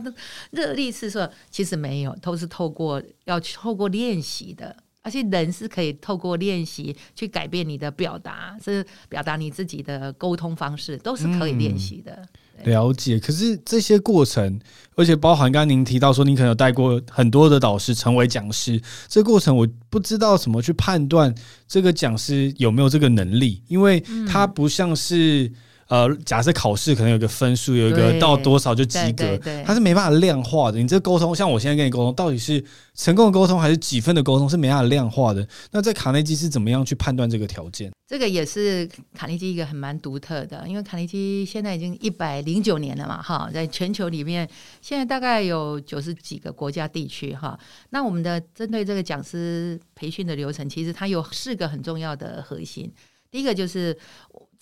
[0.50, 1.32] 热力四射。
[1.48, 4.74] 其实没有，都是透过要透过练习的。
[5.00, 12.12] 而且人是可以透过练习去改变你的表达，是表达你自己的沟通方式，都是可以练习的。
[12.14, 12.28] 嗯、
[12.64, 13.18] 了解。
[13.18, 14.60] 可是这些过程，
[14.96, 21.34] 而且包含刚刚您提到说，您可能有带过很多的导师成为讲师，这个过程我不知道怎么去判断
[21.66, 25.52] 这个讲师有没有这个能力，因为他不像是。
[25.92, 30.78] 呃，假设考试可能有个分数，有一个到多少就及格，它是没办法量化的。
[30.78, 35.46] 你这沟通，像我现在跟你沟通，到底是成功的沟通还是几分的沟通，是没办法量化的。
[35.70, 37.92] 那在卡内基是怎么样去判断这个条件？
[38.06, 44.48] 这个也是卡内基一个很蛮独特的，因为卡内基现在已经一百零九年了嘛，哈，在全球里面
[44.80, 47.58] 现在大概有九十几个国家地区，哈。
[47.90, 52.90] 那我们的针对这个讲师培训的流程，其实它有四个很重要的核心。
[53.30, 53.94] 第一个就是。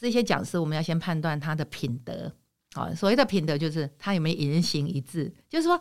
[0.00, 2.32] 这些讲师，我们要先判断他的品德。
[2.74, 5.80] 啊，所谓的品德就是他有没有言行一致，就是说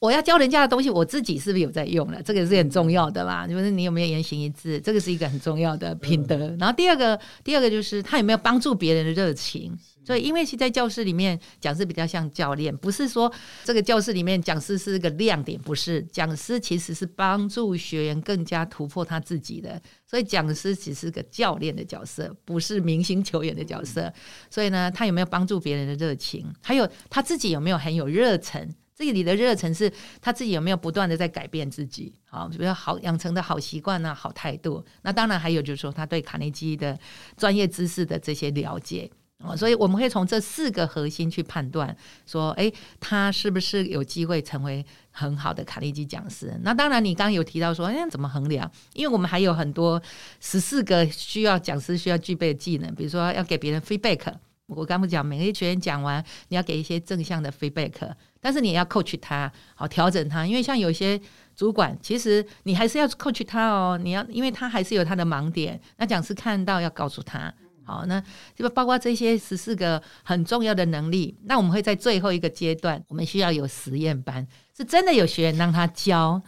[0.00, 2.22] 我要教人家的东西，我自己是不是有在用了？
[2.22, 3.46] 这个是很重要的啦。
[3.46, 6.54] 就是你有没有言行一致，这个是一个很重要的品德。
[6.58, 9.76] 然后第二个，第二个就是他有没有帮助别人的热情。
[10.04, 13.30] 所以，因为其实在教室里面，讲师比较像教练，不是说
[13.62, 16.00] 这个教室里面讲师是个亮点，不是。
[16.04, 24.10] 讲师其实是帮助学员更加突破他自己的，所以讲师只是个教练的角色，不是明星球员的角色。
[24.48, 26.46] 所以呢，他有没有帮助别人的热情？
[26.62, 28.74] 还有他自己有没有很有热忱？
[28.98, 32.12] 这里的热忱是他自己有没有不断的在改变自己？
[32.28, 34.84] 好，比如好养成的好习惯啊，好态度。
[35.02, 36.98] 那当然还有就是说，他对卡内基的
[37.36, 39.08] 专业知识的这些了解。
[39.56, 46.58] 所以我们会从这四个核心去判断，说，诶，他是不是有机会成为很好的卡内基讲师？
[46.64, 48.68] 那当然，你刚刚有提到说，诶，怎么衡量？
[48.94, 50.02] 因为我们还有很多
[50.40, 54.34] 十四个需要讲师需要具备的技能，比如说要给别人 feedback。
[54.66, 60.46] 我刚不讲，每个学员讲完，你要给一些正向的 feedback，但是你也要 coach 他，好调整他。
[60.46, 61.20] 因为像有些
[61.56, 67.52] 主管，其实你还是要 coach 他哦，你要，因为他还是有他的盲点，那讲师看到要告诉他。
[67.84, 68.22] 好，那
[68.54, 71.34] 就包括这些十四个很重要的能力。
[71.44, 74.46] 那我们会在最后一个阶段，我们需要有实验班，
[74.76, 76.38] 是真的有学员让他教，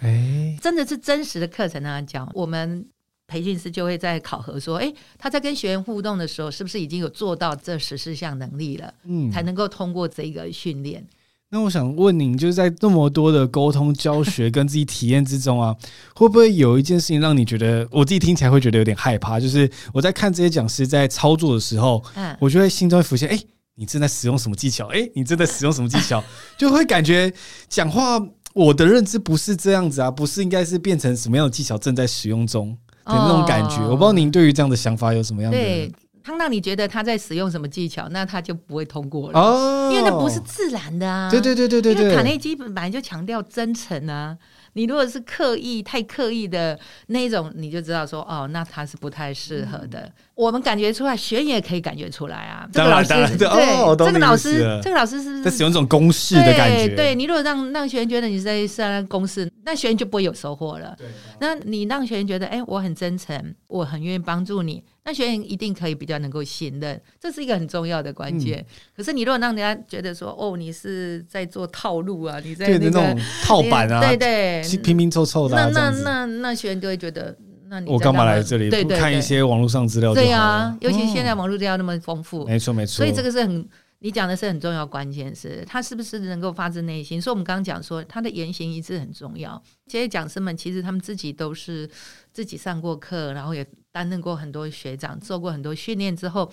[0.60, 2.30] 真的是真实的课程让他教。
[2.34, 2.86] 我们
[3.26, 8.92] 培训师就会在考核说，诶，他在跟学员互动的时候，是不是已经有做到这十四项能力了？
[9.04, 11.02] 嗯，才能够通过这个训练。
[11.52, 15.74] 那我想问您，就是在这么多的沟通教学跟自己体验之中啊，
[16.14, 19.40] 会不会有一件事情让你觉得，我自己听起来会觉得有点害怕？
[19.40, 24.86] 就是我在看这些讲师在操作的时候，嗯，我就会心中会浮现，哎、欸，你正在使用什么技巧？
[24.92, 26.22] 哎、欸，你正在使用什么技巧？
[26.56, 27.32] 就会感觉
[27.68, 28.20] 讲话，
[28.54, 32.70] 我的认知不是这样子啊，不是应该是变成什么样的技巧正在使用中
[33.04, 33.82] 的那种感觉？
[33.82, 35.92] 我不知道您对于这样的想法有什么样的？
[36.20, 39.38] 对，他让你觉得他在使用什么技巧，那他就不会通过了。
[39.38, 41.30] 哦，因为那不是自然的啊。
[41.30, 42.02] 对对对对对对。
[42.04, 44.36] 因为卡内基本来就强调真诚啊。
[44.74, 46.78] 你如果是刻意太刻意的
[47.08, 49.98] 那种，你就知道说哦，那他是不太适合的。
[49.98, 52.68] 嗯、我们感觉出来，学员也可以感觉出来啊。
[52.72, 56.86] 这个老师对，哦、这个老师，这个老师是不是使用这种公式的感觉？
[56.86, 60.94] 对，对你如果让让学员觉得你在上公式，那学员就不会有收获了。
[60.96, 61.08] 对，
[61.40, 64.84] 那你让学员觉得，哎，我很真诚，我很愿意帮助你。
[65.02, 68.58] 那学员一定可以比较能够信任，这是一个很重要的关键。
[68.58, 77.34] 嗯、可是你如果让人家觉得说，哦，你是在做套路啊，你在那，种套板啊，对对，拼拼凑凑的、啊，那那那那学员就会觉得，
[77.68, 78.68] 那你我干嘛来这里？
[78.68, 80.12] 对对对，不看一些网络上资料？
[80.12, 82.98] 对啊，尤其现在网络资料那么丰富，没错没错。
[82.98, 83.66] 所以这个是很，
[84.00, 87.20] 你讲的是很重要关键，是他是不是能够发自内心？
[87.20, 89.60] 所以我们刚刚讲说，他的言行一致很重要。
[89.86, 91.88] 这些讲师们其实他们自己都是
[92.34, 93.66] 自己上过课，然后也。
[93.92, 96.52] 担任过很多学长，做过很多训练之后，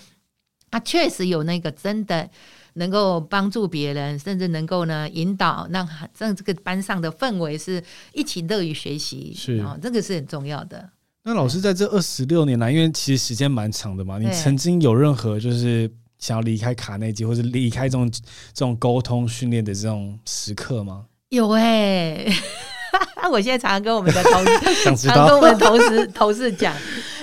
[0.72, 2.30] 他确实有那个真的
[2.74, 10.90] 能够帮助别人，甚至能够呢引导，让让这个班上的氛围是一起乐于学习，是啊，这个是很重要的。
[11.24, 18.20] 那老师在这二十六年来，因为其实时间蛮长的嘛，你曾经有任何就是想要离开卡内基，或者离开这种这
[18.54, 21.06] 种沟通训练的这种时刻吗？
[21.30, 22.34] 有哎、欸。
[23.30, 24.46] 我现在常常跟我们的同
[24.96, 26.74] 事， 常跟我们同事 同事讲，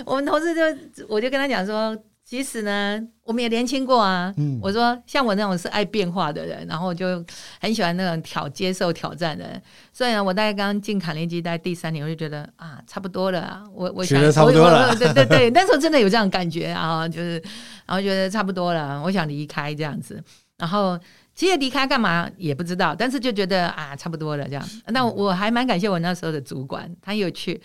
[0.04, 4.32] 我们同事就我就跟他讲说，其实呢，我们也年轻过啊。
[4.36, 7.24] 嗯，我说像我那种是爱变化的人，然后就
[7.60, 9.62] 很喜欢那种挑接受挑战的人。
[9.92, 13.62] 所以呢，我大概刚进卡内基大概第三年，我就觉得啊，差不多了啊。
[13.74, 17.42] 我我想觉得差不多了，对对对，那时候真的有这样感觉啊，就是
[17.86, 20.22] 然后觉得差不多了，我想离开这样子，
[20.58, 20.98] 然后。
[21.34, 24.64] 其实离开干嘛也不知道，但是就觉得啊，差不多了这样。
[24.88, 27.60] 那我还蛮感谢我那时候的主管，他有去，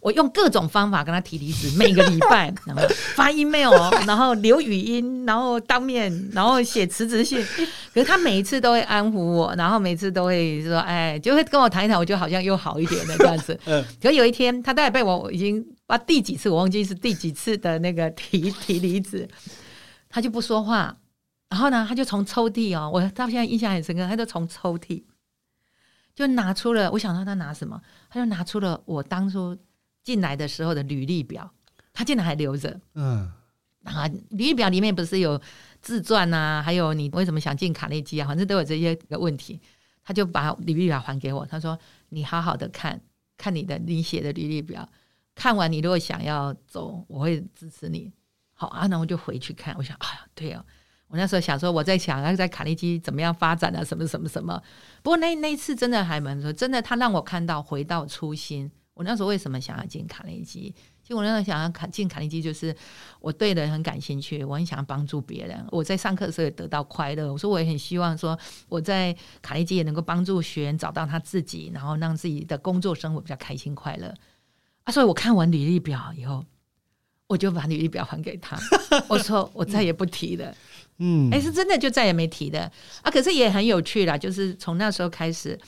[0.00, 2.82] 我用各种方法跟他提离职，每个礼拜然后
[3.14, 3.70] 发 email，
[4.08, 7.40] 然后留语音，然后当面，然后写辞职信。
[7.94, 13.56] 可是他每一次都会安抚我，然后每次都会说，哎，就会跟我谈一谈，我就好像又好一点了这样子。
[13.66, 13.84] 嗯。
[14.02, 19.28] 可有一天，他大概被我已经把第几次，我忘记是第几次的那个提提离职，
[20.10, 20.96] 他就不说话。
[21.52, 25.04] 然后呢，他就从抽屉哦，我到现在印象很深刻，他就从抽屉
[26.14, 29.54] 就拿出了，我想让他拿什么，他就拿出了我当初
[30.02, 31.52] 进来的时候的履历表，
[31.92, 32.80] 他竟然还留着。
[32.94, 33.30] 嗯，
[33.84, 35.38] 啊，履历表里面不是有
[35.82, 39.60] 自传啊，还有你为什么想进卡内基啊，反正都有这些个问题，
[40.02, 42.98] 他就把履历表还给我，他说你好好的看
[43.36, 44.88] 看你的你写的履历表，
[45.34, 48.10] 看完你如果想要走，我会支持你。
[48.54, 50.64] 好啊，那我就回去看，我想，哎呀，对哦。
[51.12, 54.58] 我那时候想说，我在想要在卡内基怎么样发展啊，什么什么什么。
[55.02, 58.72] 不过那那一次真的还蛮说，真的他让我看到回到初心。
[58.94, 60.74] 我那时候为什么想要进卡内基？
[61.02, 62.74] 其实我那时候想要卡进卡内基，就是
[63.20, 65.62] 我对人很感兴趣，我很想要帮助别人。
[65.70, 67.30] 我在上课的时候也得到快乐。
[67.30, 68.38] 我说我也很希望说
[68.70, 74.14] 我在卡内基也能够帮助学员找到他自己，然后让自己的工作生活比较开心快乐。
[74.84, 76.44] 啊，所以我看完履历表以后，
[77.26, 78.58] 我就把履历表还给他，
[79.08, 80.54] 我说我再也不提了。
[80.98, 82.70] 嗯，哎，是真的就再也没提的
[83.02, 83.10] 啊！
[83.10, 85.58] 可是也很有趣啦，就是从那时候开始，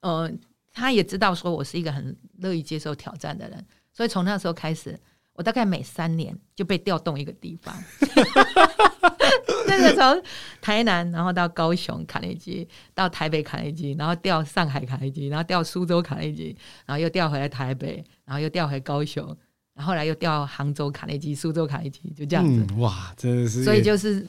[0.00, 0.30] 呃，
[0.72, 4.96] 他也知道说我是一个很乐意接受挑战的人，所以从那时候开始，
[5.32, 7.74] 我大概每三年就被调动一个地方。
[9.66, 10.22] 那个从
[10.60, 16.54] 台南，然后到高雄卡内基，到台北卡内基，然后调上海卡内基，然后调苏州卡内基，
[16.86, 19.26] 然后又调回来台北，然后又调回高雄，
[19.74, 22.64] 然后后来又调杭州卡内基、苏州卡内基，就这样子。
[22.70, 24.24] 嗯、哇，真的是，所以就是。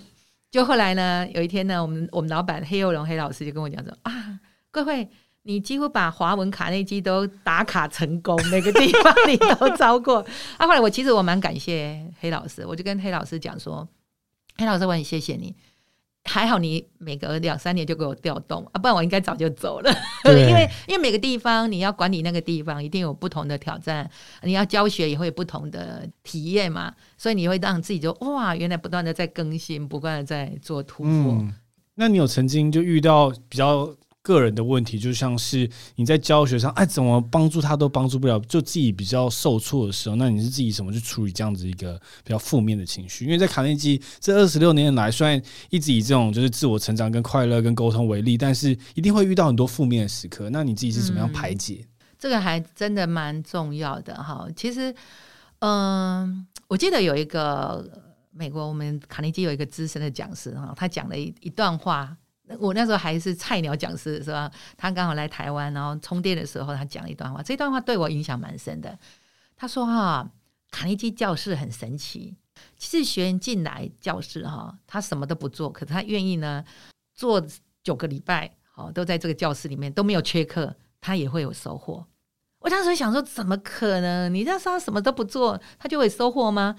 [0.55, 4.39] 就后来呢，有一天呢，我们我们老板黑幼龙黑老师就跟我讲说啊，
[4.71, 5.05] 桂慧，
[5.41, 10.25] 你几乎把华文卡内基都打卡成功，每个地方 你都招过。
[10.55, 13.85] 啊，后来我其实我蛮感谢黑老师，我就跟黑老师讲说，
[14.55, 15.53] 黑老师我很谢谢你。
[16.25, 19.91] 还好你每隔两三年就给我调动啊，不然我应该早就走了。
[20.25, 24.09] 对因为因为每个地方你要管理那个地方，一定有不同的挑战，
[24.43, 31.11] 你要教学也会有不同的体验嘛，所以你会让自己就哇，原来不断的在更新，不断的在做突破。
[31.11, 31.53] 嗯，
[31.95, 33.95] 那你有曾经就遇到比较？
[34.25, 43.23] 个人的问题就像是你在教学上，哎，怎么帮助他都帮助不了，就自己比较受挫的时候，那你是自己怎么去处理这样子一个比较负面的情绪？
[43.25, 50.49] 因为在卡内基这二十六年来，虽然一直以这种就是自我成长、跟快乐、跟沟通为例，但是一定会遇到很多负面的时刻。
[50.49, 51.85] 那你自己是怎么样排解？
[52.17, 54.47] 这个还真的蛮重要的哈。
[54.55, 54.91] 其实，
[55.59, 57.87] 嗯，我记得有一个
[58.31, 62.17] 美国我们卡内基有一个资深的讲师哈，他讲了一一段话。
[62.59, 64.51] 我那时候还是菜鸟讲师，是吧？
[64.77, 68.97] 他刚好来台湾，然后充电的时候，他讲了一段话，这段话对我影响蛮深的。
[69.57, 70.29] 他说：“哈，
[70.69, 72.35] 卡内基教室很神奇，
[72.77, 76.63] 其实学员进来教室哈，他什么都不做，可是他愿意呢
[77.13, 77.41] 做
[77.83, 82.05] 九个礼拜，好都在这个教室里面都没有缺课，他也会有收获。
[82.59, 84.33] 我当时想说，怎么可能？
[84.33, 86.75] 你让他什么都不做，他就会收获吗？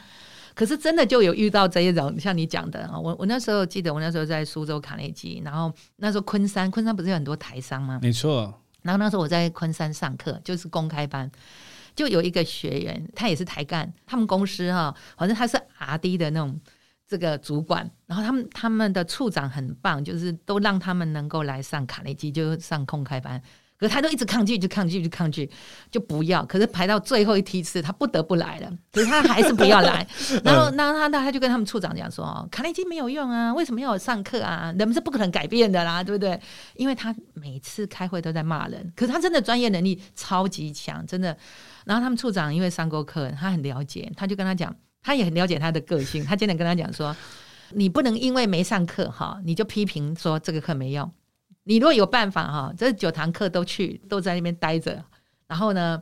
[0.56, 8.00] 可是真的就有遇到这一种，像你讲的啊，我我那时候记得，我那时候在苏州卡内基，然后那时候昆山，昆山不是有很多台商吗？
[8.02, 8.52] 没错。
[8.80, 11.30] 然后那时候我在昆山上课，就是公开班。
[11.94, 16.58] 就有一个学员，他也是台干，他们公司哈，反正他是 RD 的那种
[17.06, 23.42] 这个主管，然后他们他们的处长很棒，就是都让他们能够来上卡内基，就上公开班。
[23.78, 25.50] 可是他都一直抗拒，就抗拒，就抗拒，
[25.90, 26.44] 就不要。
[26.46, 30.06] 可是排到最后一梯次，他不得不来了，可是他还是不要来。
[30.42, 34.74] 然后，那他他他就跟他们处长讲说：“哦，卡内基没有用啊，为什么要我上课啊？
[34.78, 36.40] 人们是不可能改变的啦，对不对？
[36.74, 41.36] 因为他每次开会都在骂人，可是他真的专业能力超级强，真的。”
[41.84, 46.24] 然后他们处长因为上过课，他很了解，他就跟他讲，他也很了解他的个性。
[46.24, 47.14] 他经常跟他讲说
[47.70, 51.08] ：“你不能因为没上课哈，你就批评说这个课没用。
[51.68, 55.04] 你如果有办法哈，这九堂课都去，都在那边待着，
[55.48, 56.00] 然后呢，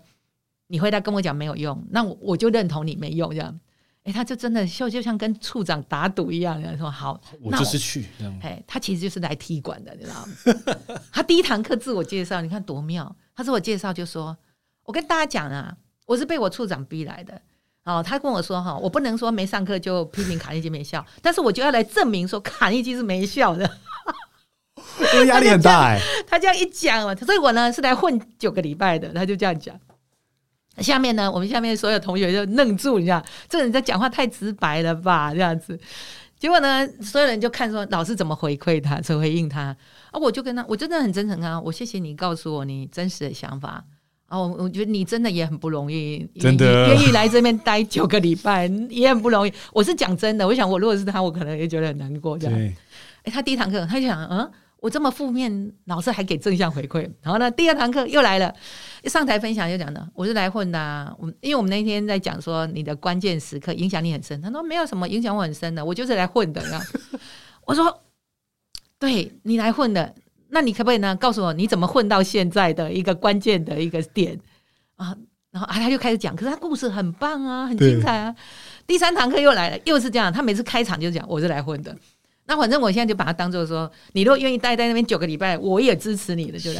[0.66, 3.58] 你回来跟我讲没有用，那我我就认同你没用这样。
[4.02, 8.04] 哎，他就真的就就像跟处长打赌一样，说好，我就是去。
[8.42, 10.98] 哎，他其实就是来踢馆的，你知道吗？
[11.10, 13.16] 他第一堂课自我介绍，你看多妙。
[13.34, 14.36] 他自我介绍就说。
[14.86, 17.40] 我跟大家讲啊，我是被我处长逼来的。
[17.84, 23.66] 哦，他跟我说哈，我不能说没上课就批评卡内基没效，但是我就要来证明说卡内基是没效的。
[25.14, 26.00] 因为压力很大哎。
[26.26, 29.08] 他这样一讲嘛，所以我呢是来混九个礼拜的。
[29.12, 29.78] 他就这样讲。
[30.78, 35.32] 下面呢，我们下面所有同学就愣住，你知道，这个人在讲话太直白了吧？
[35.32, 35.78] 这样子，
[36.36, 39.76] 结果呢，所有人就看说老师怎么回馈他，怎么回应他。
[40.10, 43.84] 啊，我就跟他，我真的很真诚啊，我谢谢你告诉我你真实的想法。
[44.26, 49.52] 啊，我觉得你真的也很不容易，真的愿意来这边待九个礼拜也很不容易。
[49.72, 52.36] 我是讲真的，我想我如果是他，我可能也觉得很难过。
[52.36, 52.74] 这样，哎、
[53.24, 54.50] 欸，他第一堂课他就想，嗯，
[54.84, 57.10] 我这么负面，老师还给正向回馈。
[57.22, 58.54] 然后呢，第二堂课又来了，
[59.02, 61.10] 一上台分享就讲的，我是来混的、啊。
[61.18, 66.62] 我因为我们那天在讲说你的关键时刻影响力很深，他说没有什么影响我很深的，我就是来混的。
[67.64, 67.98] 我说，
[68.98, 70.14] 对你来混的。
[70.50, 71.16] 那你可不可以呢？
[71.16, 74.38] 告诉我你怎么混到现在的一个关键的一个点
[74.96, 75.16] 啊？
[75.50, 78.36] 然后啊，他就开始讲，可是他故事很棒啊，很精彩啊。
[78.86, 80.30] 第三堂课又来了，又是这样。
[80.30, 81.96] 他每次开场就讲我是来混的。
[82.46, 86.70] 那反正我现在就把他当做说，你如果愿意待在那边九个礼拜，我也支持你的，就。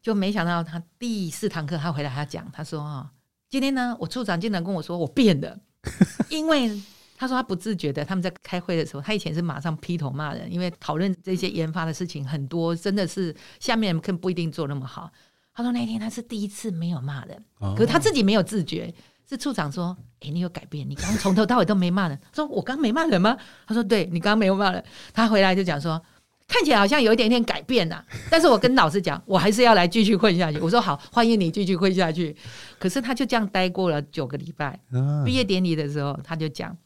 [0.00, 3.10] 就没想到他第四堂课他回来他讲，他说啊，
[3.48, 5.58] 今天呢，我处长经常跟我说我变了，
[6.30, 6.80] 因为。
[7.20, 15.10] 他说他不自觉的，他们在开会的时候，他以前是马上劈头骂人，因为讨论这些研发的事情很多，真的是下面人更不一定做那么好。
[15.52, 18.94] 他说那天他是第一次没有骂人，可是他自己没有自觉，
[19.28, 26.02] 是处长说：“哎，你有改变，你刚从头到尾都没骂人。”他说：“我刚没骂人吗？”他说：“对，你刚刚没有骂人。”他回来就讲说
[26.48, 32.34] ：“看起来好像有一点点改变了，但是我跟老师讲，我还是要来继续混下去。”我说：“好，欢迎你继续混下去。”
[32.80, 34.80] 可是他就这样待过了九个礼拜，
[35.24, 36.76] 毕业典礼的时候他就讲。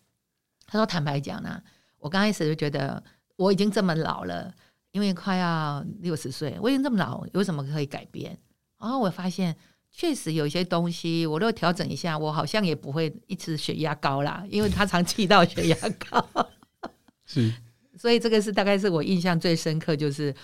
[0.67, 1.61] 他说：“坦白讲呢，
[1.99, 3.03] 我刚开始就觉得
[3.37, 4.51] 我已经这么老了，
[4.91, 8.37] 因为快要六十岁，我已经这么老，有什么可以改变？
[8.81, 9.55] 然后我发现，
[9.95, 15.77] 确实有一些东西，我如果调整一下，我好像也不会一直血压高啦，因为他常气到血压
[16.11, 16.27] 高。
[17.27, 17.53] 是，
[17.97, 20.35] 所以这个是大概是我印象最深刻，就是，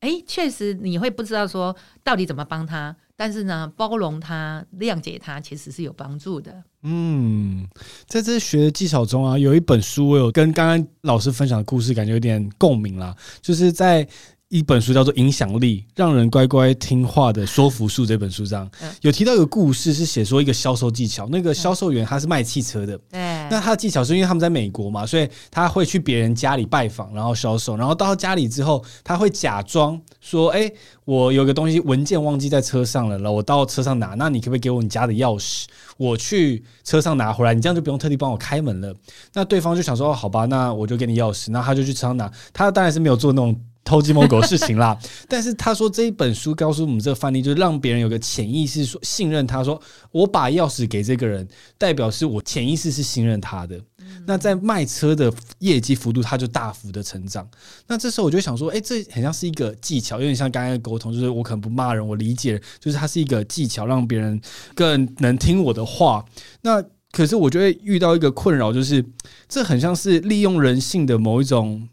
[0.00, 1.74] 哎，确实你会不知道说
[2.04, 6.62] 到底怎么帮他。”但是呢，包容他、谅解他，其实是有帮助的。
[6.82, 7.66] 嗯，
[8.06, 14.06] 在这学的技巧中啊，有一本书，我有跟刚刚老师分享的故事，感觉有点共鸣啦，就是在。
[14.50, 18.68] 一本书叫做《影响力：让人乖乖听话的说服术》这本书上
[19.00, 21.28] 有提到一个故事，是写说一个销售技巧。
[21.30, 23.20] 那个销售员他是卖汽车的，对。
[23.48, 27.76] 那他的技巧是因为他们在美国嘛，所以他会去别人家里拜访，然后销售。
[27.76, 30.68] 然后到家里之后，他会假装说：“哎，
[31.04, 34.16] 我有个东西文件忘记在车上了，然后我到车上拿。
[34.16, 35.66] 那你可不可以给我你家的钥匙？
[35.96, 38.92] 我去车上拿回来，你这样就不用特地帮我开门了。”
[39.32, 42.28] 那对方就想说：“好吧，那我就给你钥匙。”那他就去车上拿。
[42.52, 43.56] 他当然是没有做那种。
[43.82, 49.80] 偷鸡摸狗的事情啦， 但是他说这一本书告诉我们这个范例，就是让别人有个潜意识说信任他，说
[50.12, 53.76] 我把钥匙给这个人，代表是我潜意识是信任他的。
[53.98, 57.48] 嗯、那在卖车的业绩幅度，他就大幅的成长。
[57.86, 64.40] 那这时候我就想说，哎，这很像是一个技巧，有点像刚才的沟通，就是我可能不骂人，我理解，就是它是一个技巧，让别人
[64.74, 66.24] 更能听我的话。
[66.62, 69.04] 那可是我就会遇到一个困扰，就是
[69.48, 71.88] 这很像是利用人性的某一种。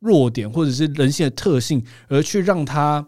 [0.00, 3.06] 弱点或者是人性的特性，而去让他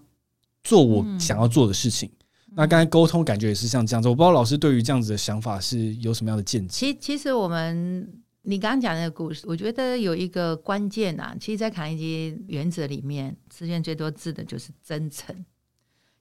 [0.62, 2.08] 做我想要做的事情。
[2.48, 6.92] 嗯、那刚才沟通感觉也是像这样子，我不知道老师对于这样子的想法是有什么样的见解？
[6.92, 8.08] 其其实我们
[8.42, 15.34] 你刚刚讲那个故事，我觉得有一个关键啊，其实，在卡内基原则里面，出现最多字的就是真诚。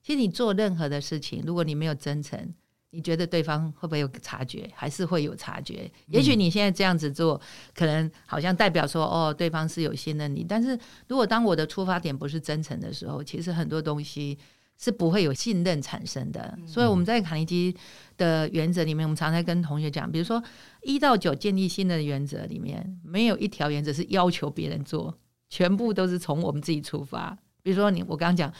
[0.04, 2.54] 其实你做任何的事情，如果你没有真诚，
[2.92, 4.70] 你觉得对方会不会有察觉？
[4.76, 5.89] 还是会有察觉？
[6.08, 7.39] 也许你现在这样子做，
[7.74, 10.46] 可能好像代表说，哦，对方是有信任你。
[10.48, 10.78] 但是
[11.08, 14.38] 如果当我的出发点不是真诚的时候，其实很多东西
[14.78, 16.58] 是不会有信任产生的。
[16.68, 17.76] 所以我们在卡尼基
[18.18, 20.44] 的原则里面，我们常常跟同学讲，比如说
[20.82, 25.18] 一到九建立信任的原则里面，没有一条原则是要求别人做，
[25.50, 27.38] 全部都是从我们自己出发。
[27.64, 28.54] 比如说你，我刚刚讲。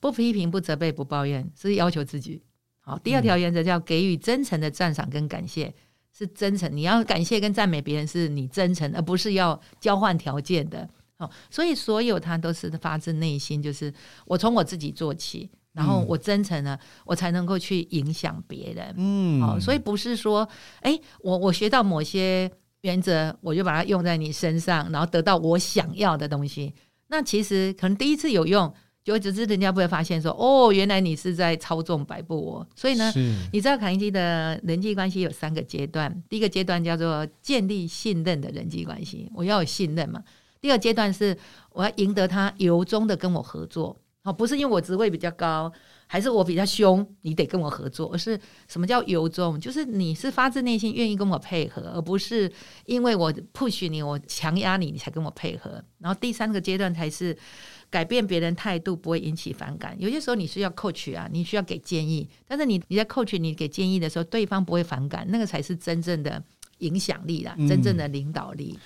[0.00, 2.42] 不批评、不责备、不抱怨，是要求自己。
[2.86, 5.72] 好，第二条原则叫给予真诚的赞赏跟感谢，
[6.12, 6.70] 是真诚。
[6.76, 10.86] 你要感谢跟赞美别人，是你真诚，而不是要交换条件的。
[11.16, 13.90] 好，所以所有他都是发自内心，就是
[14.26, 18.94] 我从我自己做起，然后我真诚了，我才能够去影响别人。
[18.98, 20.46] 嗯，好，所以不是说，
[20.80, 22.50] 哎，我我学到某些
[22.82, 26.74] 原则，我就把它用在你身上，然后得到我想要的东西。
[27.08, 28.74] 那其实可能第一次有用。
[29.04, 32.66] 就只是人家不会发现说，哦，原来你是在操纵摆布我。
[32.74, 33.12] 所以呢，
[33.52, 40.24] 你知道卡内基的人际关系有三个阶段，第一个阶段叫做建立信任的人际关系，我要有信任嘛。
[40.58, 41.36] 第二阶段是
[41.72, 45.70] 我要赢得他由衷的跟我合作，哦，不是因为我职位比较高，
[46.06, 49.60] 还是我比较凶，你得跟我合作，而是什么叫由衷？
[49.60, 52.50] 就是你是发自内心愿意跟我配合，而不是
[52.86, 55.84] 因为我 push 你，我强压你，你才跟我配合。
[55.98, 57.36] 然后第三个阶段才是。
[57.94, 66.42] 改变别人态度不会引起反感，有些时候你是要 coach 啊，你需要给建议，但是你你在 coach 你给建议的时候，对方不会反感，那个才是真正的
[66.78, 68.76] 影响力啦，嗯、真正的领导力。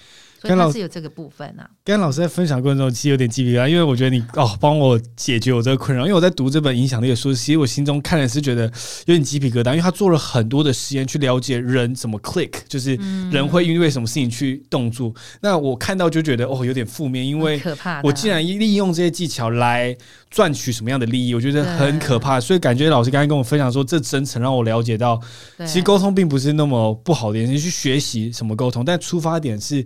[0.40, 1.68] 所以他是有这个部分啊。
[1.84, 6.04] 跟老师在分享过程中，其实有点鸡皮疙瘩，因为我觉得你哦，帮我解决我这个困扰。
[6.04, 8.64] 因为我在读这本影响力的书，其实我心中看的是觉得
[9.06, 12.94] 有点鸡皮疙瘩，因为他做了很多的实验去了解人怎么 click，就是
[13.30, 15.08] 人会因为什么事情去动作。
[15.08, 19.96] 嗯、那我看到就觉得哦，有点负面，因为可怕我竟然利用这些技巧来
[20.30, 22.40] 赚取什么样的利益，我觉得很可怕。
[22.40, 25.20] 所以感觉老师刚才跟我分享说，这真诚让我了解到，
[25.60, 29.84] 其实沟通并不是那么不好的，你去学习什么沟通，但出发点是。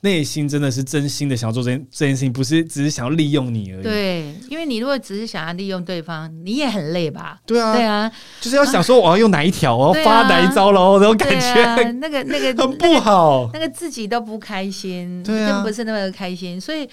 [0.00, 3.82] 内心真的是真心的想要做这件这件事情，不是只是想要利用你而已。
[3.82, 7.38] 对，因为你如果只是想要利用对方，你也很累吧？
[7.46, 16.86] 对啊，对啊，就是要想说我要用哪一条，我要 发哪一招喽，那种感觉，那个那个 很不好，那个自己都不开心，对啊，更不是那么开心，所以。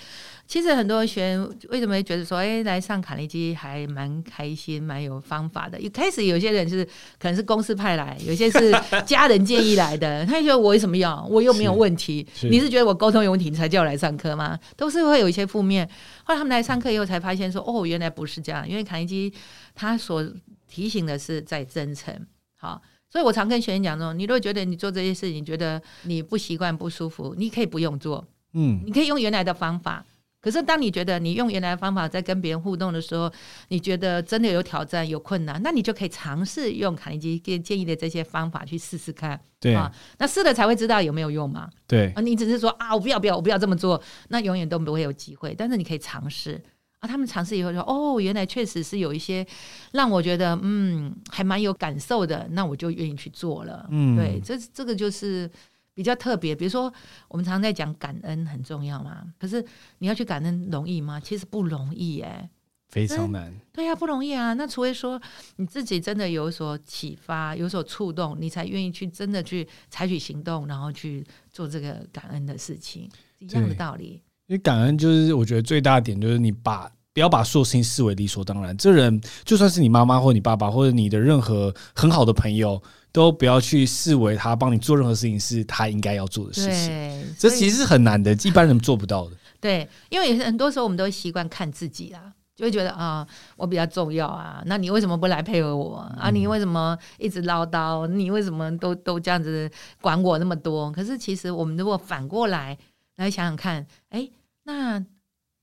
[0.51, 5.79] 其实很多学员为什么会觉得说，哎，来上卡内基还蛮开心，蛮有方法的。
[5.79, 6.83] 一开始有些人是
[7.17, 8.69] 可能是公司派来，有些是
[9.05, 10.23] 家人建议来的。
[10.27, 11.25] 他就觉得我为什么要？
[11.31, 12.27] 我又没有问题。
[12.33, 14.59] 是是你是觉得我沟通有问题，你才叫我来上课吗？
[14.75, 15.89] 都是会有一些负面。
[16.25, 18.67] 后来他们来上课以后才发现说，哦，原来不是这样。
[18.67, 19.33] 因为卡内基
[19.73, 20.21] 他所
[20.67, 22.13] 提醒的是在真诚。
[22.57, 28.27] 好，所以我常跟学员讲说，你如果觉得你做这些事情，你觉得你不习惯、不舒服，你可以不用做。
[28.53, 30.05] 嗯，你可以用原来的方法。
[30.41, 33.31] 可是，当你觉得你用原来的方法在跟别人互动的时候，
[33.67, 39.39] 你觉得真的有挑战、有困难，那你就可以尝试用卡尼基给建议的这些方法去试试看。
[39.59, 41.69] 对啊，那试了才会知道有没有用嘛。
[41.85, 45.53] 对啊，你只是说啊，我不要不要，我不要这么做，那永远都不会有机会。
[45.55, 46.59] 但是你可以尝试
[47.01, 49.45] 啊，他们尝试以后说，哦，原来确实是有一些
[49.91, 53.87] 让我觉得嗯，还蛮有感受的，那我就愿意去做了。
[53.91, 55.47] 嗯，对，这这个就是。
[55.93, 56.91] 比较特别，比如说
[57.27, 59.63] 我们常常在讲感恩很重要嘛，可是
[59.99, 61.19] 你要去感恩容易吗？
[61.19, 62.49] 其实不容易耶，
[62.87, 63.53] 非常难。
[63.73, 64.53] 对呀，不容易啊。
[64.53, 65.21] 那除非说
[65.57, 74.21] 你自己真的有所启发、有所触动，你才愿意去真的去采取行动，然后去做这个感恩的事情，一样的道理。
[74.47, 78.75] 因为感恩就是我觉得最大的点就是你把不要把所有事情视为理所当然。
[78.77, 82.81] 这人就算是你妈妈或你爸爸或者你的任何很好的朋友。
[83.11, 89.35] 都不要去视为他帮你做任何事情是他应该要做的事情，这其实是很难的， 一般人做不到的。
[89.59, 96.29] 对，因为很多时候我们都习惯看自己啦，就会觉得啊，我比较重要啊，那你为什么不来配合我啊？
[96.31, 98.07] 你为什么一直唠叨？
[98.07, 100.91] 你为什么都都这样子管我那么多？
[100.91, 102.77] 可是其实我们如果反过来
[103.17, 104.27] 来想想看，哎，
[104.63, 105.03] 那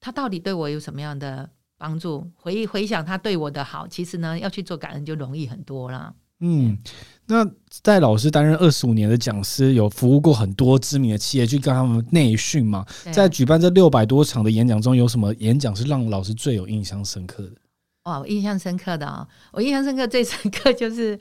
[0.00, 2.30] 他到底对我有什么样的帮助？
[2.36, 6.14] 回忆回想他对我的好，其实呢，要去做感恩就容易很多了。
[6.40, 6.78] 嗯，
[7.28, 12.84] 那在老师担任二十五年的讲师，有服务过很多知名的企业，去跟他们内训嘛？
[13.12, 17.52] 在举办这六百多场的演讲中，有什么演讲是让老师最有印象深刻的？
[18.04, 19.28] 哇，我印象深刻的啊、哦！
[19.52, 21.18] 我印象深刻最深刻就是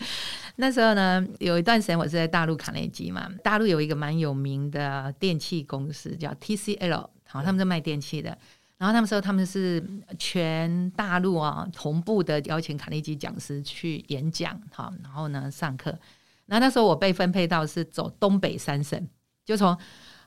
[0.56, 8.38] 那时候呢，有一段时间我是在大陆卡内基嘛，大陆有一个蛮有名的电器公司叫 TCL，好，他们在卖电器的。
[8.78, 9.84] 然后他们说他们是
[10.20, 15.98] 全大陆啊同步的邀请卡内基讲师去演讲，哈，然后呢上课。
[16.46, 19.08] 那那时候我被分配到是走东北三省，
[19.44, 19.76] 就从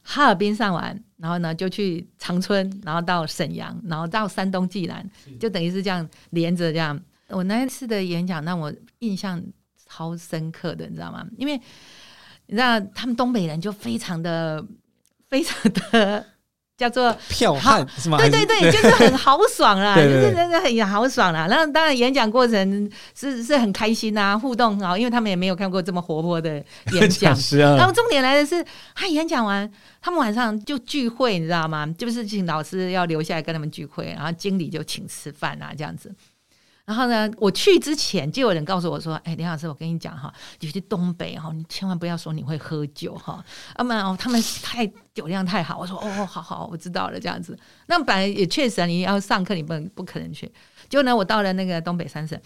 [0.02, 7.00] 哈尔滨上完，然后呢就去长春，然后到沈阳，然后到山东济南，就等于是这样连着这样。
[7.28, 9.40] 我那一次的演讲让我印象
[9.86, 11.24] 超深刻的，你知道吗？
[11.38, 11.56] 因为
[12.46, 14.66] 你知道他们东北人就非常的
[15.28, 16.26] 非常的。
[16.80, 18.16] 叫做票悍是吗？
[18.16, 21.46] 对对对，就是很豪爽 啦，就是真的很豪爽啦。
[21.46, 26.54] 然后当然演讲过程是是很开心啊，互动啊，因为他们也没有看过这么活泼的
[26.92, 27.36] 演讲。
[27.36, 28.64] 是啊然后重点来的是，
[28.94, 29.70] 他演讲完，
[30.00, 31.86] 他们晚上就聚会，你知道吗？
[31.98, 36.10] 就是请老师要留下来跟他们聚会，然后经理就请吃饭啊，这样子。
[36.86, 43.44] 然后呢，我去之前就有人告诉我说：“哎，林老师，我跟你讲哈，你去东北哈，你千万不要说你会喝酒哈，
[43.78, 47.56] 要不然哦，他们太酒量太好。”我说：“哦，好好，我知道了。”这样子，
[47.86, 50.50] 那本来也确实啊，你要上课，你不能不可能去。
[50.88, 52.40] 结果呢，我到了那个东北三省，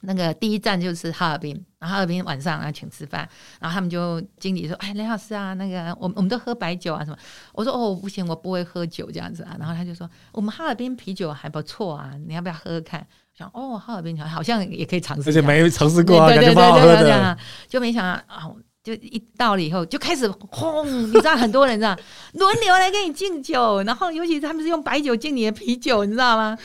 [0.00, 3.28] 那个第一站就是哈尔滨，然后哈尔滨晚上啊请吃饭，
[3.60, 7.16] 然后他们就经理说：“哎，林老师啊，那个我我们都喝白酒啊什么。”
[7.54, 13.06] 我说：“哦，不行，我不会喝酒这样子啊。”然后他就说：“我们哈尔滨啤酒还不错啊，你要不要喝喝看？”
[13.52, 17.38] 哦，哈尔滨好像也可以尝试，而且没尝试过啊，感觉蛮好喝的。
[17.68, 18.50] 就没想到啊，
[18.82, 21.98] 就一到了以后就开始轰，你知道很多人这样
[22.32, 26.56] 轮流来给你敬酒，然后尤其他们是用白酒敬你的啤酒，你知道吗？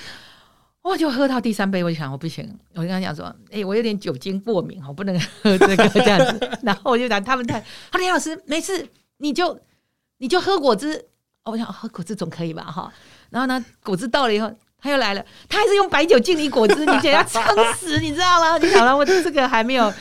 [0.81, 6.49] 我就喝到第三杯，我就想我不行，我就跟他讲说，哎、欸，我有点酒精过敏，我不能喝这个这样子。
[6.63, 7.59] 然后我就讲他们太，
[7.91, 9.59] 好，林老师没事，你就
[10.19, 11.05] 你就喝果汁。
[11.43, 12.91] 我想喝果汁总可以吧，哈。
[13.29, 14.51] 然后呢，果汁到了以后。
[14.85, 17.41] 他又来了，他还是用白酒敬你果汁， 你简直要撑
[17.73, 18.55] 死，你知道吗？
[18.59, 19.91] 你想到我这个还没有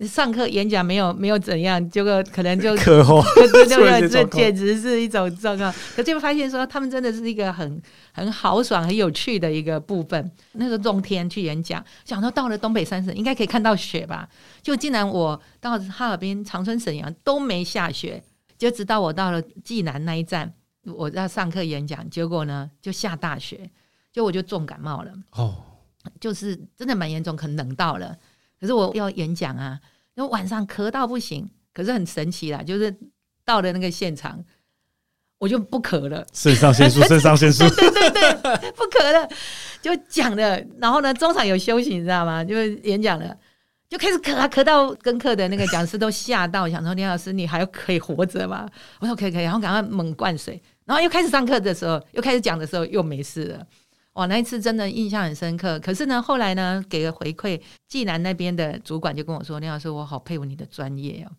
[0.00, 5.72] 上课演讲，没有没有怎样，结果可能就课后， 对对对，这简直是一种状况。
[5.94, 7.80] 可最后发现说，他们真的是一个很
[8.12, 10.30] 很豪爽、很有趣的一个部分。
[10.52, 14.28] 那个冬天去演讲，想说到了东北三省应该可以看到雪吧？
[14.60, 18.22] 就竟然我到哈尔滨、长春、沈阳都没下雪，
[18.58, 20.52] 就直到我到了济南那一站，
[20.84, 23.70] 我要上课演讲，结果呢就下大雪。
[24.16, 25.54] 就我就重感冒了哦，
[26.18, 28.16] 就是真的蛮严重，可能冷到了。
[28.58, 29.78] 可是我要演讲啊，
[30.14, 31.46] 因为晚上咳到不行。
[31.74, 32.96] 可是很神奇啦，就是
[33.44, 34.42] 到了那个现场，
[35.36, 36.26] 我就不咳了。
[36.32, 39.28] 肾上腺素，肾上腺素， 对对对对，不咳了，
[39.82, 40.58] 就讲了。
[40.78, 42.42] 然后呢，中场有休息，你知道吗？
[42.42, 43.36] 就是演讲了，
[43.90, 48.66] 就开始咳啊，咳到跟课的那个讲师都吓到，想说林老师你还可以活着吗？
[48.98, 53.66] 我说可以可以，然后赶快猛灌水，然后又开始上课的时候，又开始讲的时候，又没事了。
[54.16, 55.78] 哇，那一次真的印象很深刻。
[55.80, 61.30] 可是呢，后来呢，给个回馈，济南那边的主管就跟我说：“林老师，我好佩服你的专业哦，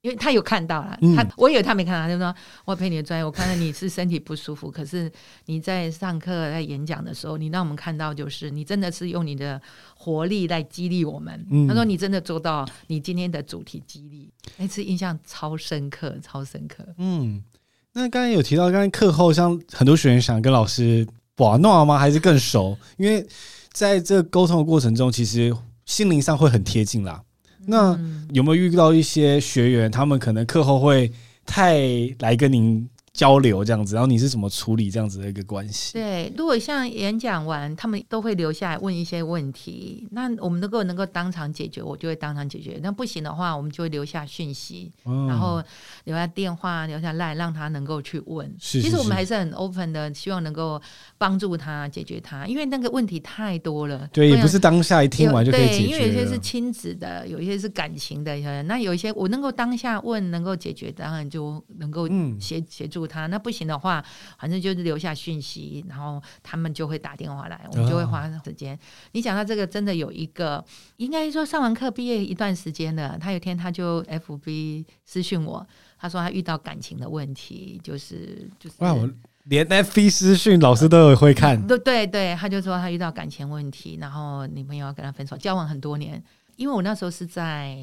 [0.00, 3.24] 因为他有看到了，他我以为他没看到，他就说我佩服你的专业。
[3.24, 5.12] 我看到你是身体不舒服，可是
[5.44, 9.60] 你在上课在演讲的时候，你让我们看到就是你真的是用你的
[9.94, 11.46] 活力来激励我们。
[11.50, 16.82] 嗯、他说你真的做到你今天的主题激励，那次印象超深刻，超深刻。
[16.96, 17.44] 嗯，
[17.92, 21.06] 那刚才有提到，刚才课后像很多学员想跟老师。
[21.36, 21.98] 玩闹吗？
[21.98, 22.76] 还是更熟？
[22.96, 23.26] 因为
[23.72, 25.54] 在这沟通的过程中，其实
[25.84, 27.22] 心灵上会很贴近啦。
[27.66, 27.98] 那
[28.30, 31.10] 有没有遇到一些学员，他们可能课后会
[31.46, 31.78] 太
[32.18, 32.88] 来跟您？
[33.14, 35.92] 交流这样子，然后你是怎么处理这样子的一个关系？
[35.92, 42.80] 对，如果像演讲完，他们都会留下来问一些问题，那我们能够能够当场解决，我就会当场解决。
[42.82, 45.62] 那不行的话，我们就会留下讯息，嗯、然后
[46.04, 48.52] 留下电话，留下赖，让他能够去问。
[48.58, 50.82] 是是是，其实我们还是很 open 的，希望能够
[51.16, 54.08] 帮助他解决他，因为那个问题太多了。
[54.12, 55.78] 对，也不是当下一听完就可以解决。
[55.78, 58.34] 对，因为有些是亲子的，有一些是感情的，
[58.64, 62.08] 那有一些我能够当下问，能够解决，当然就能够
[62.40, 63.03] 协协助。
[63.06, 64.04] 他那不行的话，
[64.38, 68.74] 反正就是留下讯息，然后他们就会打电话来，我们就会花时间。
[68.74, 68.78] 哦、
[69.12, 70.64] 你讲到这个，真的有一个，
[70.96, 75.66] 应该说上完课毕业一段时间了，他有一天他就 FB 私讯我，
[75.98, 79.08] 他说他遇到感情的问题，就是就是哇，我
[79.44, 86.22] 连 FB 私讯老师都有会看，对对对，他就说他遇到感情问题，然后女朋友要跟他分手，交往很多年，
[86.56, 87.76] 因为我那时候是在。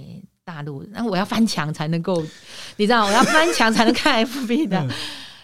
[0.43, 2.21] 大陆，那我要翻墙才能够，
[2.77, 4.87] 你知道，我要翻墙才能看 FB 的。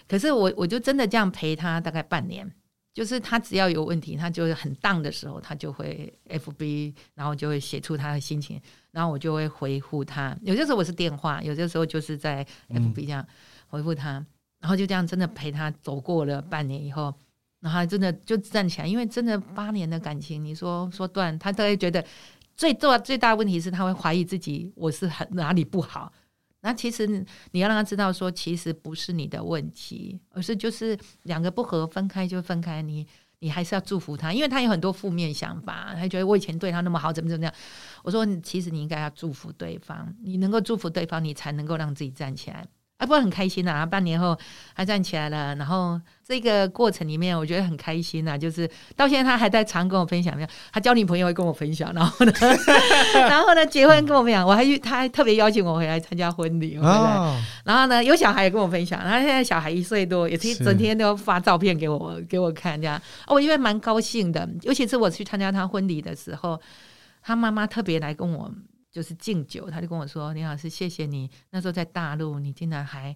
[0.08, 2.50] 可是我我就真的这样陪他大概半年，
[2.94, 10.36] 就是他只要有问题，他就很 down 的时候，他就会 FB，然后就会写出他的心情，然后我就会回复他。
[10.42, 13.24] 有些时候我是电话，有些时候就是在 FB 这样
[13.68, 14.24] 回复他，
[14.60, 17.14] 然后就这样真的陪他走过了半年以后，
[17.60, 22.04] 然后真的就站起来，因为真的八年的感情，你说说断，他都会觉得。
[22.58, 26.12] 最重最大问题是他会怀疑自己，我是很哪里不好。
[26.60, 27.06] 那其实
[27.52, 32.82] 你要让他知道，说其实不是你的问题，而是就是两个不合，分开就分开。
[32.82, 33.06] 你
[33.38, 37.54] 你还是要祝福他，因为他有很多负面想法，他觉得我以前对他那么好，怎么怎么样。
[38.02, 42.66] 我说，其实你应该要祝福对方，你能够祝福对方，你才能够让自己站起来。
[42.98, 43.86] 啊，不过很开心呐、啊。
[43.86, 44.36] 半年后
[44.74, 48.38] 他站起来了，然后这个过程里面我觉得很开心呐、啊。
[48.38, 50.36] 就是到现在他还在常跟我分享，
[50.72, 52.32] 他交女朋友会跟我分享，然后呢，
[53.14, 66.60] 然后呢结婚跟我分享，我还去他还特别邀请我回来参加婚礼，哦、然后呢有小孩也跟我分享，然后现在小孩一岁多，也是整天都发照片给我给我看，这样哦，我因为蛮高兴的，尤其是我去参加他婚礼的时候，
[67.22, 68.52] 他妈妈特别来跟我。
[68.90, 73.14] 就是敬酒，他就跟我说：“林老师，谢谢你那时候在大陆，你竟然还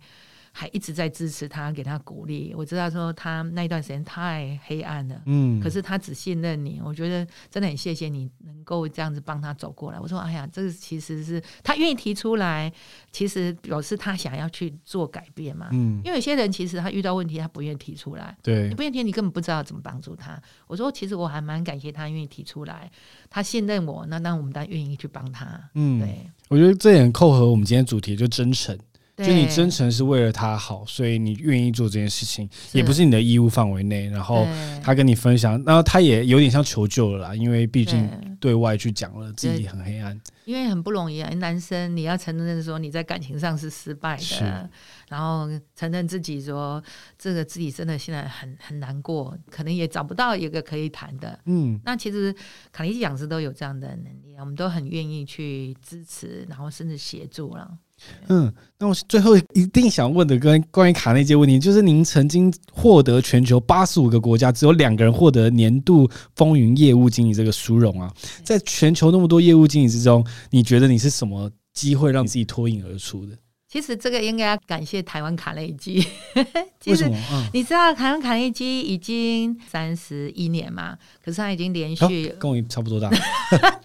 [0.53, 2.55] 还一直在支持他，给他鼓励。
[2.55, 6.81] 我知道说他那一段时间太黑暗了，嗯，可是他只信任你。
[6.85, 9.99] 我觉得真的很谢谢你能够这样子帮他走过来。
[9.99, 12.73] 我说：哎呀，这个其实是他愿意提出来，
[13.11, 15.69] 其实表示他想要去做改变嘛。
[15.73, 20.41] 嗯，因为有些人其实他遇到问题，他不愿意提出来，对，你不愿意提，你根本不知道怎么帮助他。
[20.67, 22.91] 我说，其实我还蛮感谢他愿意提出来。”
[23.31, 25.59] 他信任我，那那我们当然愿意去帮他。
[25.75, 28.79] 嗯，对，我觉得这也很扣合我们今天主题，就真诚。
[29.17, 34.09] 就你真诚是为了他好，所以你愿意做这件事情，也不是你的义务范围内。
[34.09, 34.47] 然后
[34.83, 38.09] 他跟你分享，然后他也有点像求救了啦，因为毕竟
[38.41, 41.29] 对外去讲了自己很黑暗，因为很不容易啊。
[41.35, 44.69] 男生你要承认说你在感情上是失败的，
[45.09, 45.47] 然后
[45.77, 46.83] 承认自己说
[47.19, 51.39] 这个自己真的现在很很难过，可能也找不到一个可以谈的。
[51.45, 52.35] 嗯，那其实
[52.73, 57.79] 卡尼基讲师都有这样的能力，我们都很愿意去支持，然后甚至协助了。
[58.29, 68.13] 嗯，那我最后一定想问的跟关于卡内基问题，就是您曾经获得全球八十五个国家只有两个人获得年度风云业务经理这个殊荣啊，
[68.45, 73.37] 在全球那么多业务经理之中，你觉得你是什么机会让自己脱颖而出的？
[73.69, 76.07] 其实这个应该要感谢台湾卡内基。
[76.85, 77.17] 为什么？
[77.33, 80.99] 嗯、你知道台湾卡内基已经三十一年嘛？
[81.25, 83.11] 可是他已经连续、哦、跟我差不多大，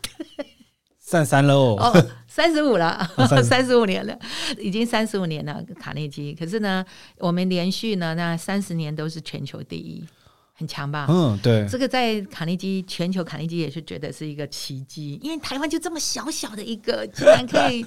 [1.00, 2.06] 三三了哦。
[2.38, 3.04] 三十五了，
[3.42, 4.16] 三十五年了，
[4.60, 5.60] 已经三十五年了。
[5.80, 6.86] 卡内基，可是呢，
[7.18, 10.06] 我们连续呢，那三十年都是全球第一，
[10.54, 11.08] 很强吧？
[11.10, 11.68] 嗯，对。
[11.68, 17.84] 这个在卡内基全球卡内基也是觉得是一个奇迹，因为台湾就这么小小的一个，竟然可以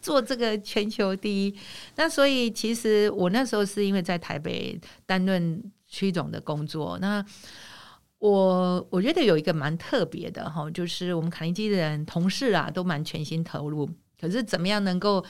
[0.00, 1.58] 做这个全球第一。
[1.98, 7.26] 那所以其实我那时候是因为在台北担任区总的工作，那。
[8.20, 13.88] 我我觉得有一个蛮特别的哈，就是我们卡内基的人同事啊，都蛮全心投入。
[14.20, 15.24] 可是怎么样能够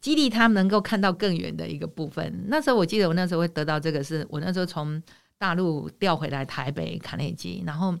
[0.00, 2.44] 激励他们能够看到更远的一个部分？
[2.48, 5.00] 那时候我记得我那时候会得到这个，是我那时候从
[5.38, 7.96] 大陆调回来台北卡内基，然后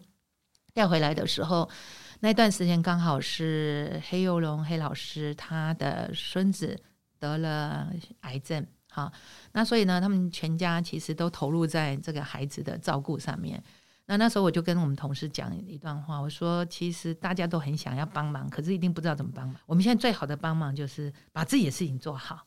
[0.74, 1.70] 调回来的时候，
[2.18, 6.76] 那段时间刚好是黑幼龙黑老师他的孙子
[7.20, 9.12] 得了癌症，好，
[9.52, 13.62] 那所以呢，他们全家其实都投入在这个孩子的照顾上面。
[14.06, 19.56] 那那时候我就跟我们同事讲一段话，我说其实大家都很想要帮忙，可是一定不知道怎么帮忙。
[19.66, 22.46] 我们现在最好的帮忙就是把自己的事情做好。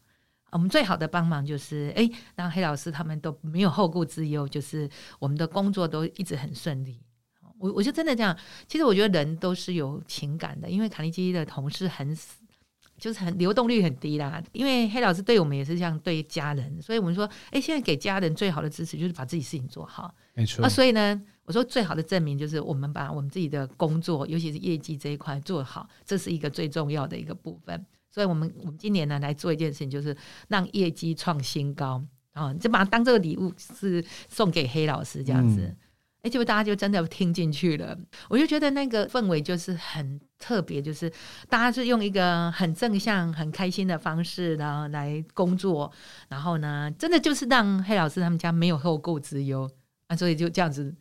[0.52, 4.90] 我们最好的帮忙就是，哎，让黑老师他们都没有后顾之忧，就是
[5.20, 7.02] 我们的工作都一直很顺利。
[7.58, 8.38] 我我就真的这样，
[8.68, 12.38] 其实我觉得人都是有情感的，因为卡尼基的同事很死。
[12.98, 20.64] 就是很流动率很低啦，因为黑老师对我们也是像对家人，所以我们说，哎，现在给家人最好的支持就是把自己事情做好，没错。
[20.64, 27.86] 啊，所以呢，我说最好的证明就是我们把我们自己的工作，尤其是业绩这一块做好，这是一个最重要的一个部分。
[28.12, 30.16] 所以我们我们今年呢来做一件事情，就是
[30.48, 35.62] 让业绩创新高啊，就把它当这个礼物是送给黑老师这样子。
[35.62, 35.78] 嗯
[36.26, 37.96] 哎，结果大家就真的听进去了，
[38.30, 41.08] 我就觉得那个氛围就是很特别，就是
[41.48, 45.92] 大家是用一个很正向、很开心的方式，然后来工作，
[46.28, 49.70] 然后呢，真的就是让黑老师他们家没有后顾之忧
[50.08, 50.92] 啊，所以就这样子，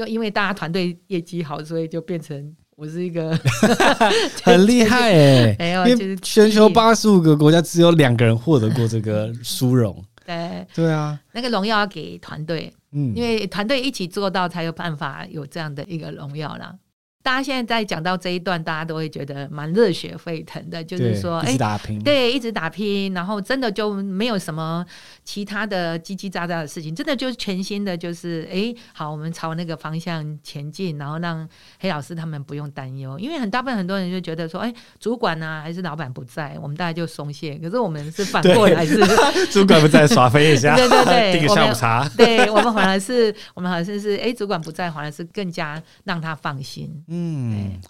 [0.00, 3.38] 就因为大家团队业绩好，所以就变成我是一个
[4.42, 12.72] 很厉害哎， 没有，就是全球八十五个国家只有两个人获得过这个殊荣， 对对啊，那个荣耀要给团队。
[12.92, 16.74] 嗯，因为团队一起做到，才有办法有这样的一个荣耀啦。
[17.22, 24.84] 大家现在在讲到这一段，大家都会觉得蛮热血沸腾的，就是说，一直打拼，对，一直打拼，然后真的就没有什么
[25.22, 31.46] 其他的叽叽喳喳的事情，真的就是全新的，就是哎，好，我们朝那个方向前进，然后让
[31.78, 38.98] 黑老师他们不用担忧，因为很大部分很多人就觉得说，哎，主管呢、啊、还是老板不在，我们大家就松懈，可是我们是反过来是，
[39.52, 46.90] 主管不在耍飞一下，对 对对，订 个下午茶，对我们反而是，我们好像是哎，主管不在，反而是更加让他放心。
[47.10, 47.80] 嗯，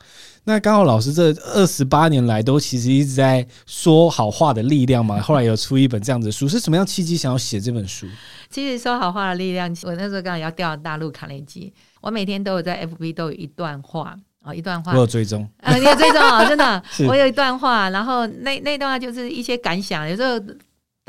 [0.44, 8.06] 那刚好老师这二十八年来都其实一直在说好话的力量嘛， 后来有出一本这样子的书，是什么样契机想要写这本书？
[8.48, 20.40] 其实说好话的力量，我那时候刚好要调大陆卡内基，我每天都有在 FB 都有一段话啊，一段话，我有追踪，啊，你有追踪啊，真的， 我有一段话，然后那那段话就是一些感想，有时候。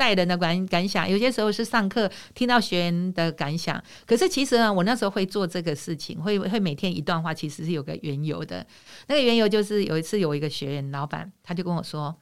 [0.02, 3.80] 带人的感感想，有些时候是上课听到学员的感想。
[4.04, 8.66] 可是其实呢，我那时候会做这个事情，会会每天一段话，其实是有个缘由的。
[9.06, 12.12] 那个缘由就是有一次有一个学员老板，他就跟我说：“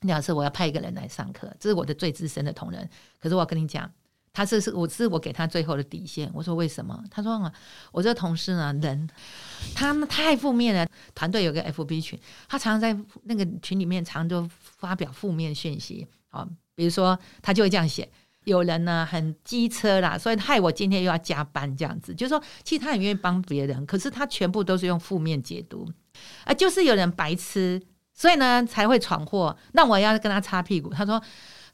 [0.00, 2.88] 李老师，我要派一个人来上课，这是我的最资深的同仁。
[3.20, 3.92] 可是我要跟你讲。”
[4.34, 6.30] 他是是我是我给他最后的底线。
[6.32, 7.04] 我说为什么？
[7.10, 7.52] 他说，
[7.92, 9.06] 我这个同事呢，人
[9.74, 10.86] 他们太负面了。
[11.14, 16.08] 团队有个 FB 群，他常常在那个群里面，常常就发表负面讯息。
[16.30, 18.08] 啊，比如说他就会这样写：
[18.44, 22.14] 有人呢很机车啦，所以害我今天又要加班这样子。
[22.14, 25.88] 就是说，其实他很愿意帮别人，可是他全部都是用负面解读。
[26.44, 27.80] 啊，就是有人白痴，
[28.12, 29.56] 所以呢才会闯祸。
[29.72, 30.90] 那我要跟他擦屁股。
[30.90, 31.22] 他说。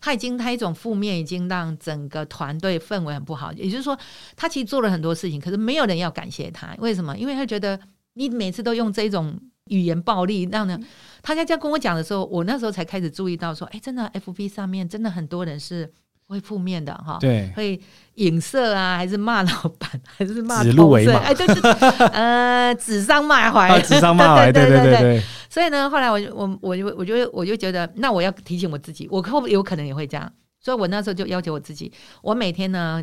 [0.00, 3.52] 他已经，他一种负面已经让整个团队氛围很不好。
[3.54, 3.98] 也就是说，
[4.36, 6.72] 他其实做了很多事情，可是没有人要感谢他。
[6.78, 7.18] 为什么？
[7.18, 7.76] 因为他觉得
[8.12, 9.36] 你每次都用这种
[9.70, 10.78] 语言暴力，让呢，
[11.22, 15.90] 他在这样跟我讲的时候，我那时候才开始注意到说，哎，真的，FB 上面真的很多人是
[16.26, 17.80] 会负面的哈，对，会
[18.14, 21.70] 影射啊，还是骂老板， 还是骂同事，哎，对对，
[22.12, 25.22] 呃，指桑骂槐， 指桑骂槐，对对对对。
[25.50, 31.90] 所以呢，后来我我我就我就我就觉得，那我要提醒我自己，我后有可能也会这样，所以我那时候就要求我自己，
[32.22, 33.02] 我每天呢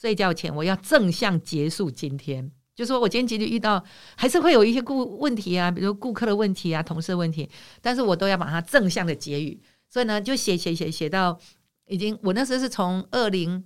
[0.00, 3.82] 睡觉前我要正向结束今天，就说我今天其实遇到
[4.14, 7.48] 还是会有一些顾问题啊，比如顾客的问题啊，同事的问题，
[7.80, 9.58] 但是我都要把它正向的结语，
[9.88, 11.36] 所以呢就写写写写到
[11.88, 13.64] 已经，我那时候是从二零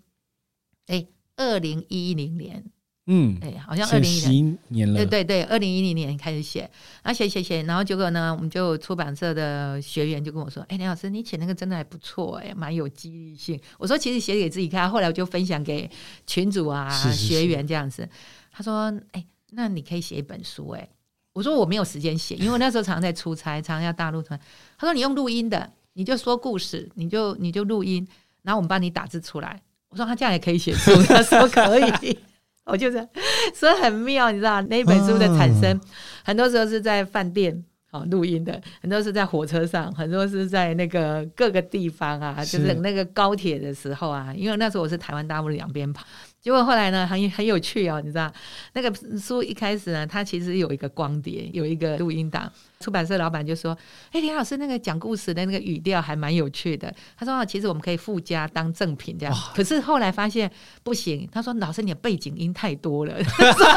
[0.87, 1.07] 哎
[1.37, 2.65] 二零一零年。
[3.13, 6.61] 嗯，哎，好像二零一零年了，对对对，二零一零年开始写，
[7.03, 15.91] 然后写写写，然后结果呢，我们就出版社的学员就跟我说：“哎，林老师，你写那个真的还不错，哎，蛮有激励性。”我说：“其实写给自己看。”后来我就分享给
[16.25, 18.09] 群主啊、学员这样子。
[18.51, 20.89] 他说：“哎，那你可以写一本书。”哎，
[21.33, 24.39] 我说：“我没有时间写，因为我那时候常常在出差，常常要大陆团。”
[24.77, 28.07] 他说：“你用录音的，你就说故事，你就你就录音，
[28.43, 30.91] 然后我们帮你打字出来。”我说：“他这样也可以写书。
[31.09, 32.19] ”他说：“可以。”
[32.67, 33.09] 我就是，
[33.53, 35.81] 所以很妙，你知道那本书的产生，
[36.23, 46.07] 很多时候是在饭店哦录音的，很多是在火车上，很多是在那个各个地方啊，就是那个高铁的时候啊，因为那时候我是台湾大陆两边跑。
[46.41, 48.33] 结果后来呢，很很有趣哦，你知道，
[48.73, 52.51] 那个书一开始呢，它其实有一个光碟，有一个录音档。
[52.83, 53.77] 出版社老板就说
[54.09, 60.51] ：“哎、欸，林老师，那个讲故事的那个语调还蛮有趣的。”他说：“其实我们可以附加当赠品这样。”可是后来发现
[60.83, 61.29] 不行。
[61.31, 63.15] 他说：“老师，你的背景音太多了，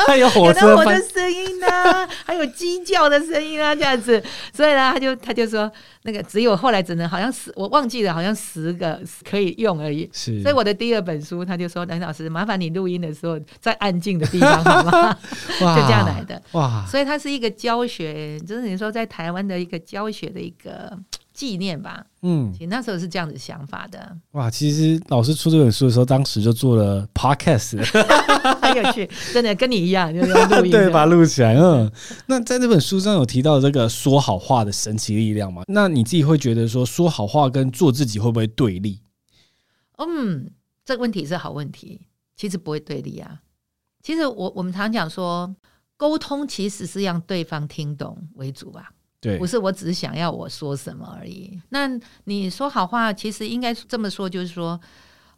[0.07, 4.23] 还 有火车我的声音啊， 还有鸡叫的声音啊，这样子。”
[4.55, 5.69] 所以呢，他就他就说
[6.03, 10.41] ：“那个只有后来只能好像十，我忘记了，好像十个可以用而已。”是。
[10.41, 15.13] 所以我的第二本书，他就说：“林老师，麻烦。”你录音的时候，在安静的地方，好吗？
[15.59, 16.41] 就这样来的。
[16.53, 16.85] 哇！
[16.87, 20.97] 所以它是一个教学，就是你说在台湾的一个教学的一个
[21.33, 22.05] 纪念吧。
[22.21, 24.15] 嗯，其实那时候是这样子想法的。
[24.31, 24.49] 哇！
[24.49, 27.83] 其实老师出这本书的时候，当时就做了 podcast，
[28.61, 31.55] 很有趣，真的跟你一样，就是录音， 对，把它录起来。
[31.55, 31.91] 嗯，
[32.27, 35.63] 那在这本书上有提到这个说好话的神奇力量嘛？
[35.67, 39.01] 那你自己会觉得说说好话跟做自己会不会对立？
[39.97, 40.51] 嗯，
[40.85, 42.01] 这个问题是好问题。
[42.35, 43.41] 其实不会对立啊。
[44.01, 45.55] 其实我我们常讲说，
[45.97, 48.91] 沟通其实是让对方听懂为主吧。
[49.19, 51.61] 对，不是我只是想要我说什么而已。
[51.69, 51.89] 那
[52.25, 54.79] 你说好话，其实应该这么说，就是说，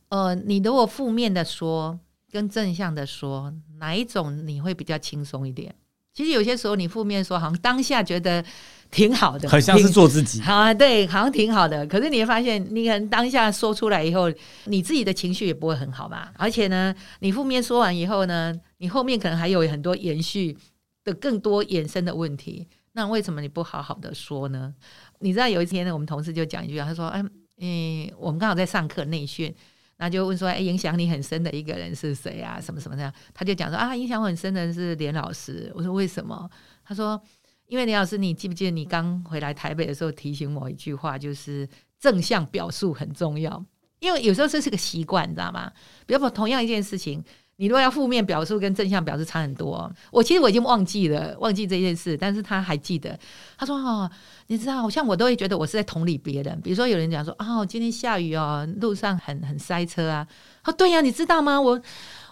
[0.09, 1.99] 呃，你如果负面的说
[2.31, 5.75] 跟正向的说，哪一种你会比较轻松一点？
[6.13, 8.43] 其实有些时候你负面说，好像当下觉得。
[8.91, 10.39] 挺好的，很像是做自己。
[10.41, 11.85] 好啊，对，好像挺好的。
[11.87, 14.31] 可是你会发现，你可能当下说出来以后，
[14.65, 16.31] 你自己的情绪也不会很好吧？
[16.37, 20.57] 而且呢，你负面说完以后呢，你后面可能还有很多延续
[21.03, 22.67] 的更多衍生的问题。
[22.93, 24.73] 那为什么你不好好的说呢？
[25.19, 27.21] 你知道有一天呢，我们同事就讲一句，他说：“哎，
[27.59, 29.53] 嗯，我们刚好在上课内训，
[29.97, 32.61] 那就问说，哎，影响你很深的一个人是谁啊？
[32.61, 33.11] 什么什么这样？
[33.33, 35.69] 他就讲说啊，影响我很深的人是连老师。
[35.75, 36.49] 我说为什么？
[36.85, 37.21] 他说。
[37.67, 41.67] 因为林老师，你记不记得你刚回来台北的时候提醒我一句话，就是
[41.99, 43.63] 正向表述很重要。
[43.99, 45.71] 因为有时候这是个习惯，你知道吗？
[46.05, 47.23] 比如说同样一件事情，
[47.55, 49.91] 你如果要负面表述跟正向表述差很多。
[50.11, 53.17] 我其实我已经忘记了，忘记这件事，但是他还记得。
[53.57, 54.11] 他说：“哦，
[54.47, 56.61] 你知道，好像我都会觉得我是在同理别人。
[56.61, 60.27] 比如说有人讲说，哦，今天下雨哦，路上很很塞车啊。
[60.65, 61.59] 哦，对呀，你知道吗？
[61.59, 61.81] 我。”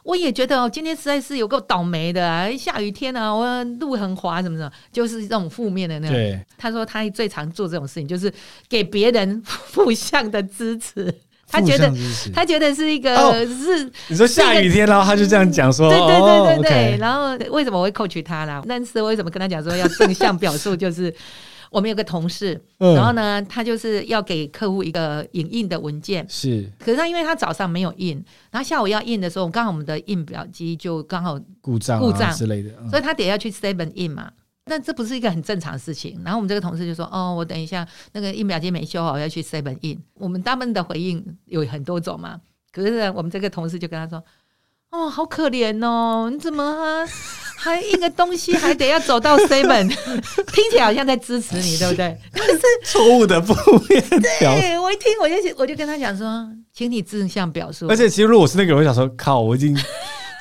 [0.04, 2.50] 我也觉得哦，今天实在是有够倒霉的啊！
[2.58, 6.16] 下雨天啊，我路很滑，什么什么，就是这种负面的那种。
[6.16, 8.32] 对，他说他最常做这种事情，就是
[8.68, 11.14] 给别人负向的支持。
[11.54, 11.94] 他觉得
[12.34, 16.72] 他觉得是一个、哦、是你说下雨天，然后他就这样讲说，对对对对对。
[16.72, 18.64] 哦 okay、然后为什么我会 coach 他啦？
[18.68, 20.74] 但是为什么跟他讲说要正向表述？
[20.78, 21.14] 就是
[21.74, 26.70] 我们有个同事，嗯、然后呢，他就是要给客户一个影印的文件，是。
[26.78, 34.32] 可是他因为他早上没有印，然后下午要印的时候，刚好我们的印表机就刚好故障、啊、故障之类的，嗯、所以他得要去 seven 印嘛。
[34.66, 36.22] 那这不是一个很正常的事情。
[36.24, 42.40] 然后我们这个同事就说：“哦，我等一下那个印表机没修好，我要去 seven 印。”我们他们的回应有很多种嘛。
[42.72, 44.24] 可是呢，我们这个同事就跟他说。
[44.94, 46.30] 哦，好可怜哦！
[46.32, 46.64] 你怎么
[47.58, 49.88] 还还印个东西，还得要走到 seven，
[50.54, 52.16] 听起来好像在支持你，对不对？
[52.32, 53.54] 但 是错误的负
[53.90, 54.04] 面。
[54.08, 57.88] 对，我一听我就我就跟他讲说，请你正向表述。
[57.88, 59.76] 而且其实如果是那个人，我想说，靠，我已经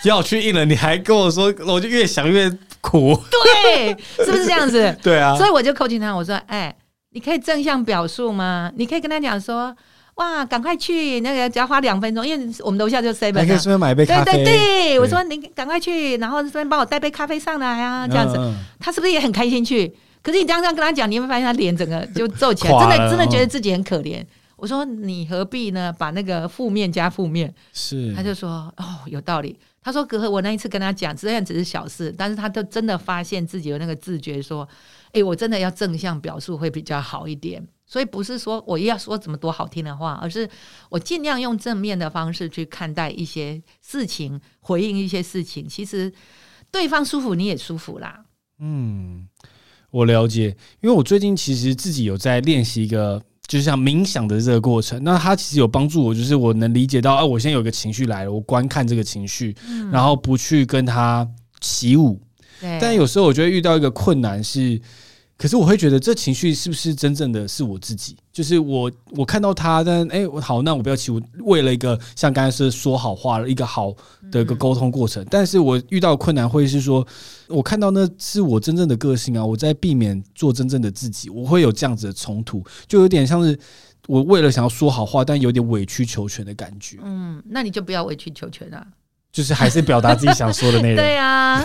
[0.05, 2.51] 要去印了，你还跟我说，我就越想越
[2.83, 3.19] 苦。
[3.31, 4.95] 对，是不是这样子？
[5.03, 5.35] 对啊。
[5.39, 6.77] 所以我就扣紧他，我说，哎，
[7.13, 8.71] 你可以正向表述吗？
[8.77, 9.75] 你可以跟他讲说。
[10.17, 14.33] 哇，赶快去那个，只要花两分钟，因为我们楼下就 seven，还可以顺便买杯咖啡。
[14.33, 18.39] 对对对，我说你赶快去，然后顺便帮我带杯咖啡上来啊，这样子，
[18.79, 19.89] 他是不是也很开心去？
[20.23, 24.25] 可是你这样这样跟他讲，你会发现他脸整个就皱起来，真的真的觉得自己很可怜。
[24.57, 25.93] 我说你何必呢？
[25.99, 29.59] 把那个负面加负面，是，他就说哦，有道理。
[29.83, 34.69] 他说隔阂我那一次跟他讲，虽然只是小事，但是他都真的发现自己有那个自觉，说，
[35.13, 37.67] 哎，我真的要正向表述会比较好一点。
[37.93, 40.49] 所以不是说我要说怎么多好听的话，而是
[40.89, 45.69] 我尽量用正面的方式去看待一些事情，回应一些事情。
[45.69, 46.11] 其实
[46.71, 48.25] 对方舒服，你也舒服啦。
[48.61, 49.29] 嗯，
[49.91, 55.05] 我了解，因为我最近其实自己有在练习一个，就是像冥想的这个过程。
[55.05, 61.29] 那它其实有帮助我，就是我能理解到，哎、啊，我现在有个情绪来了，我观看这个情绪，嗯、然后不去跟他
[61.61, 62.19] 起舞。
[62.59, 64.81] 对但有时候我觉得遇到一个困难是。
[65.37, 68.17] 可是我会觉得这情绪是不是真正的是我自己？
[68.33, 71.21] 就是我我看到他，但哎，我好，那我不要起舞。
[71.41, 73.93] 为了一个像刚才是说好话了一个好
[74.31, 77.05] 的一个沟通过程，但是我遇到困难会是说，
[77.49, 83.59] 我看到那是我真正的个性啊，我在避免做真正的自己，我会有这样子的冲突，就有点像是
[84.07, 86.99] 我为了想要说好话，但有点委曲求全的感觉。
[87.03, 88.87] 嗯，那你就不要委曲求全啊。
[89.33, 90.97] 就是还是表达自己想说的内容。
[91.03, 91.59] 对啊，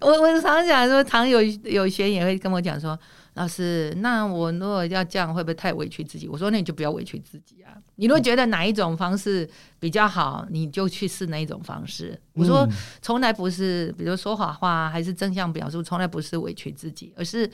[0.00, 2.98] 我我常常讲说，常有有学员也会跟我讲说，
[3.34, 6.26] 老师，那我如果要这样，会不会太委屈自己？
[6.26, 7.76] 我说，那你就不要委屈自己啊。
[7.96, 9.48] 你如果觉得哪一种方式
[9.78, 12.18] 比较好，你就去试哪一种方式。
[12.32, 12.66] 我说，
[13.02, 17.48] 从来不是，比如说谎话还是正向表述，从来不是委屈自己，而是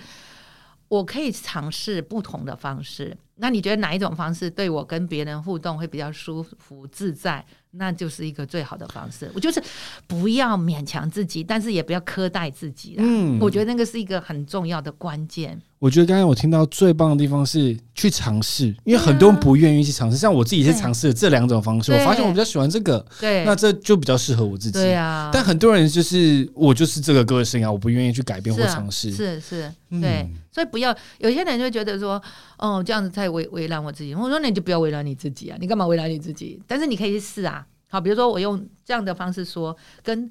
[0.86, 3.14] 我可以尝试不同的方式。
[3.40, 7.44] 那你觉得哪一种方式对我跟别人互动会比较舒服自在？
[7.72, 9.30] 那就是一个最好的方式。
[9.34, 9.62] 我就是
[10.06, 13.04] 不要勉强自己，但是也不要苛待自己啦。
[13.06, 15.60] 嗯，我觉得那个是一个很重要的关键。
[15.78, 20.16] 我觉得刚才我听到最棒的地方是去尝试，因为很多人不愿意去尝试。
[20.16, 23.04] 像我自己是尝试了这两种方式，我发现我比较喜欢这个。
[23.20, 24.72] 对，那这就比较适合我自己。
[24.72, 25.30] 对啊。
[25.32, 29.12] 但很多人就是我就是这个个性啊，我不愿意去改变或尝试。
[29.12, 30.28] 是是，对。
[30.50, 32.20] 所以不要有些人就觉得说，
[32.58, 34.12] 哦，这样子太为为难我自己。
[34.14, 36.60] 我说那你就不要为难你自己啊，你干嘛为难你自己？
[36.66, 37.64] 但是你可以去试啊。
[37.90, 40.28] 好，比如说我用这样的方式说，跟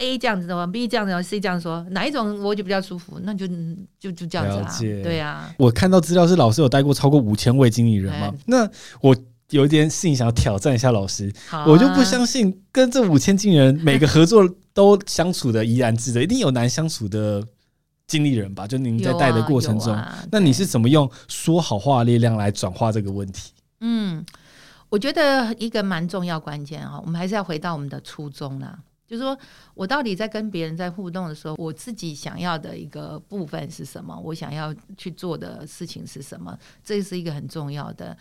[0.00, 3.46] A 这样子的话，B 这样子的话，C 这样说，哪一种我就比较舒服，那就
[3.98, 4.78] 就就这样子啊。
[5.02, 8.34] 对啊，我看到资料是老师有带过超过五千位经理人嘛？
[8.46, 8.68] 那
[9.00, 9.14] 我
[9.50, 17.46] 有一点事情想要挑战一下老师，啊、我就不相信跟这五千经理人每个合作都相处的怡然自得，一定有难相处的
[18.06, 18.66] 经理人吧？
[18.66, 23.52] 就您在带的过程中，啊啊、那你是怎么用说好话的力量来转化这个问题？
[23.80, 24.24] 嗯。
[24.88, 28.76] 我觉得一个蛮重要关键哈，我们还是要回到我们的初衷啦。
[29.10, 29.36] 就是说
[29.74, 34.16] 我到底在跟别人在互动的时候，我自己想要的一个部分是什么？
[34.22, 36.56] 我想要去做的事情是什么？
[36.84, 38.16] 这是一个很重要的。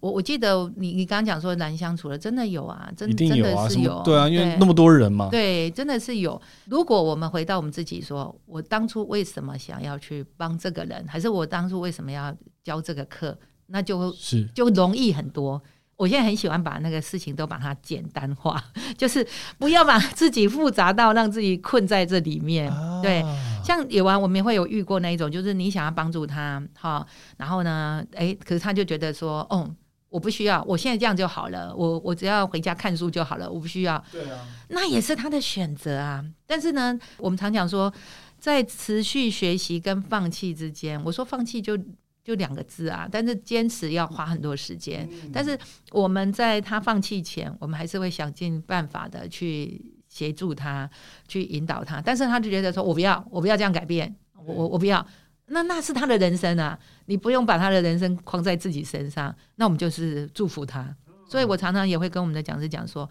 [0.00, 6.38] 我我记得你你刚刚讲说难相处了，真的有啊，真的真的是有，对啊，因为那么多人嘛，对，真的是有。
[6.66, 15.62] 如果我们回到我们自己说，说我当初为什么想要去帮这个人，还是我当初为什么要教这个课，那就是就容易很多。
[15.96, 18.62] 我现在很喜欢把那个事情都把它简单化，
[18.98, 19.26] 就是
[19.58, 22.68] 不要把自己复杂到让自己困在这里面。
[22.70, 23.24] 啊、对，
[23.64, 29.72] 像有啊，我们也会有遇过那一种，就是你想要帮助他，哈，然后呢，哎，可是他就觉得说，哦，
[30.08, 34.04] 我不需要，我现在这样就好了，我我只要回家看书就好了，我不需要。
[34.10, 36.24] 对啊，那也是他的选择啊。
[36.46, 37.92] 但是呢，我们常讲说，
[38.38, 41.78] 在持续学习跟放弃之间，我说放弃就。
[42.24, 45.06] 就两个字啊，但是坚持要花很多时间。
[45.30, 45.56] 但是
[45.92, 50.88] 我们在他放弃前，我们还是会想尽办法的去协助他，
[51.28, 52.00] 去引导他。
[52.00, 55.06] 但是他就觉得说：“我不要，我不要这样改变，我我我不要。”
[55.48, 59.36] 那那是他的人生啊，你不用把他的人生框在自己身上。
[59.56, 60.96] 那我们就是祝福他。
[61.28, 63.06] 所以我常常也会跟我们的讲师讲说，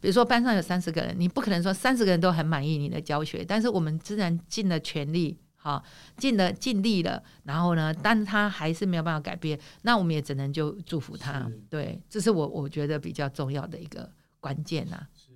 [0.00, 5.38] 比如说班上有三十个人，你不可能说三十个人都很满意你的教学，但是我们自然尽了全力。
[5.68, 5.84] 好，
[6.16, 11.46] 尽了尽力了，然后呢，但他还是没有办法改变，那我们也只能就祝福他。
[11.68, 14.10] 对，这是我我觉得比较重要的一个
[14.40, 15.32] 关键呐、啊，是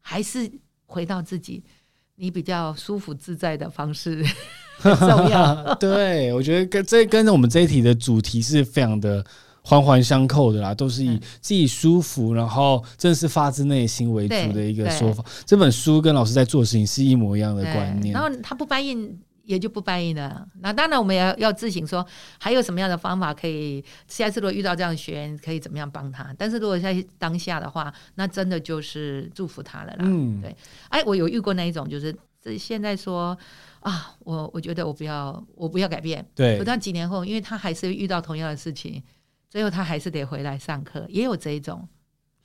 [0.00, 0.50] 还是
[0.86, 1.62] 回到自己，
[2.14, 4.24] 你比较舒服自在的方式
[4.78, 5.74] 很 重要。
[5.76, 9.22] 对，我觉得跟这跟我们这一题的主题是非常的。
[9.66, 15.24] 环环相扣的啦，都是以自己舒服，嗯、然后正是发自内心为主的一个说法。
[15.46, 18.12] 这本书跟老师在做的事情是一模一样的观念。
[18.12, 20.46] 然后他不答应，也就不翻译了。
[20.60, 22.06] 那当然，我们也要要自省说，
[22.38, 26.34] 还有什么样的方法可以下次如果遇到这样的学员，可以怎么样帮他？
[26.36, 29.98] 但是如果在当下的话，那真的就是祝福他了啦。
[30.00, 30.56] 嗯，对。
[30.88, 33.36] 哎，我有遇过那一种，就是这现在说
[33.80, 36.26] 啊，我我觉得我不要，我不要改变。
[36.34, 36.58] 对。
[36.58, 39.02] 不到几年后，因为他还是遇到同样的事情。
[39.50, 41.88] 最后他还是得回来上课，也有这一种，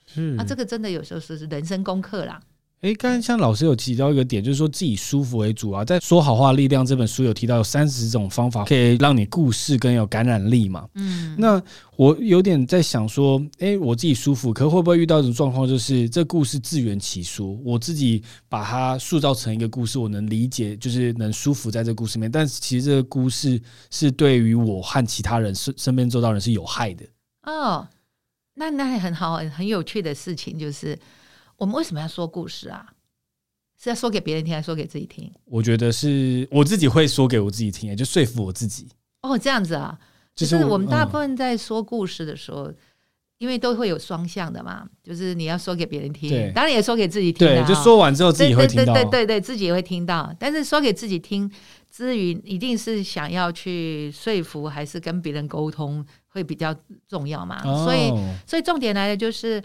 [0.06, 2.39] 是啊，这个真的有时候是人生功课啦。
[2.82, 5.84] 哎，刚才像老师有提到一个点，就是说自己舒服为主啊。
[5.84, 10.88] 在《说好话力量》这本书有提到有三十种方法可以让你故事更有感染力嘛。
[10.93, 11.61] 嗯，那
[11.97, 23.61] 我有点在想说，哎，我自己舒服，可会不会遇到一种状况，就是这故事自圆其说，我自己把它塑造成一个故事，我能理解，就是能舒服在这个故事里面，但是其实这个故事
[23.91, 27.05] 是对于我和其他人身身边周遭人是有害的。
[27.43, 27.86] 哦，
[28.55, 30.97] 那那还很好，很有趣的事情就是。
[31.60, 32.88] 我们为什么要说故事啊？
[33.82, 35.32] 是要说给别人听，还是说给自己听？
[35.45, 38.89] 我觉得是我自己会说给我自己听，就说服我自己。
[39.22, 39.97] 哦，这样子啊，
[40.36, 42.76] 就是我们大部分在说故事的时候，嗯、
[43.38, 47.47] 因为都会有双向的嘛，就是你要说给别人听，对当然也说给自己听。
[47.47, 50.34] 对，就说完之后自己会听到，对对对对，自己也会听到。
[50.38, 51.49] 但是说给自己听
[51.89, 56.76] 之余，一定是想要去说服，还是跟别人沟通会比较
[57.07, 57.62] 重要嘛？
[57.64, 58.10] 哦、所以，
[58.45, 59.64] 所以重点来的就是。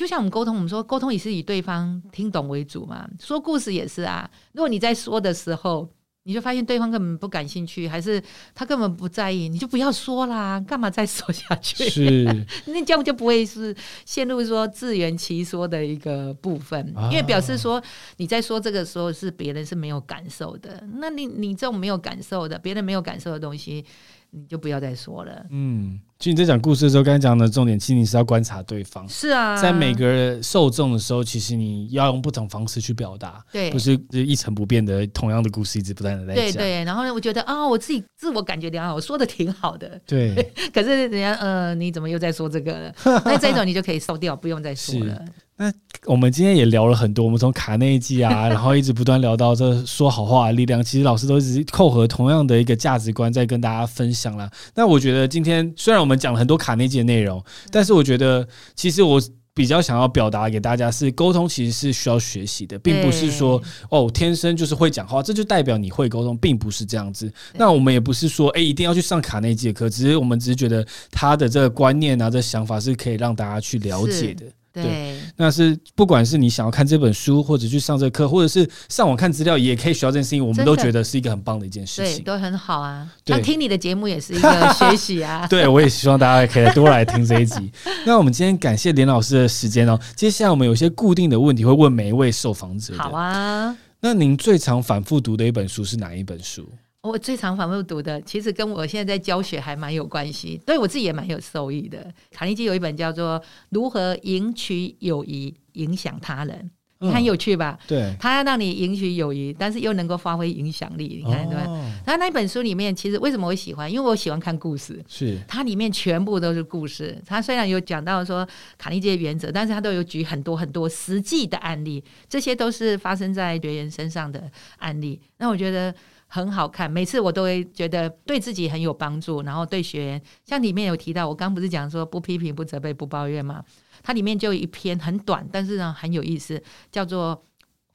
[0.00, 3.06] 就像我们沟通，我们说沟通也是以对方听懂为主嘛。
[3.20, 4.26] 说故事也是啊。
[4.54, 5.86] 如果你在说的时候，
[6.22, 8.22] 你就发现对方根本不感兴趣，还是
[8.54, 11.86] 他根本不在意，你就不要说啦，干嘛再说下去？
[11.90, 12.24] 是，
[12.64, 13.76] 那这样就不会是
[14.06, 17.82] 陷入说自圆其说的一个部分，因为表示说
[18.16, 20.82] 你在说这个时候是别人是没有感受的。
[20.94, 23.84] 那你你这种没有感受的，别人没有感受的东西。
[24.30, 25.46] 你就不要再说了。
[25.50, 29.08] 嗯，其实你在讲故事的时候，刚才讲的重点，其实你是要观察对方。
[29.08, 36.44] 是啊，在每个受众的时候，其实你要用不同方式去表达，对，不是一成不变的同样的故事一直不断的在讲。
[36.44, 40.00] 对对，然后呢，我觉得啊、哦，我自己自我感觉良好，我说的挺好的。
[40.06, 40.34] 对，
[40.72, 42.94] 可是人家呃，你怎么又在说这个了？
[43.24, 45.24] 那这种你就可以收掉，不用再说了。
[45.60, 45.70] 那
[46.06, 50.82] 我们今天也聊了很多，我们从卡内基啊， 然后一直不断聊到这说好话的力量。
[50.82, 54.50] 其实老师都一直扣合同样的一个价值观在跟大家分享啦。
[54.74, 59.20] 那我觉得今天虽然我们讲了很多卡内基的内容，但是我觉得其实我
[59.52, 67.30] 比较想要表达给大家是，沟通其实是需要学习的，并不是说哦天生就是会讲话，这就代表你会沟通，并不是这样子。
[67.52, 74.46] 那我们也不是说哎一定要去上卡内基的课，只是我们只是觉得他的这个观念啊，这想法是可以让大家去了解的。
[74.72, 74.99] 对，对，
[75.40, 80.46] 那是不管是你想要看这本书，或者去上这课，或者是上网看资料，也可以学到这件事情。
[80.46, 83.10] 我们都觉得是一个很棒的一件事情，对，都很好啊。
[83.24, 85.46] 那对听你的节目也是一个学习啊。
[85.48, 87.72] 对，我也希望大家可以多来听这一集。
[88.04, 89.98] 那我们今天感谢连老师的时间哦。
[90.14, 92.94] 接下来我们有些固定的问题会问每一位受访者。
[92.98, 93.74] 好啊。
[94.02, 96.70] 那您最常反复读的一本书是哪一本书？
[97.02, 102.12] 我最常反复读的，其实跟我现在在教学还蛮有关系，对我自己也蛮有受益的。
[102.30, 103.40] 卡内基有一本叫做
[103.70, 106.70] 《如何赢取友谊，影响他人》，
[107.06, 107.78] 你很有趣吧？
[107.88, 111.64] 对，他要让你赢取友谊，但是又能够发挥影响力，你看对吧？
[112.04, 113.90] 他那本书里面，其实为什么我喜欢？
[113.90, 117.18] 因为我喜欢看故事，是它里面全部都是故事。
[117.24, 118.46] 它虽然有讲到说
[118.76, 125.18] 卡内基的原则，但是他都有举很多很多实际的案例，这些都是发生在学员身上的案例。
[125.38, 125.94] 那我觉得。
[126.32, 133.64] 很好看，每次我都会觉得对自己很有帮助，然后对学员，像里面有提到，我刚不是讲说不批评、不责备、不抱怨吗？
[134.00, 137.36] 它里面就有一篇很短，但是呢很有意思，叫做《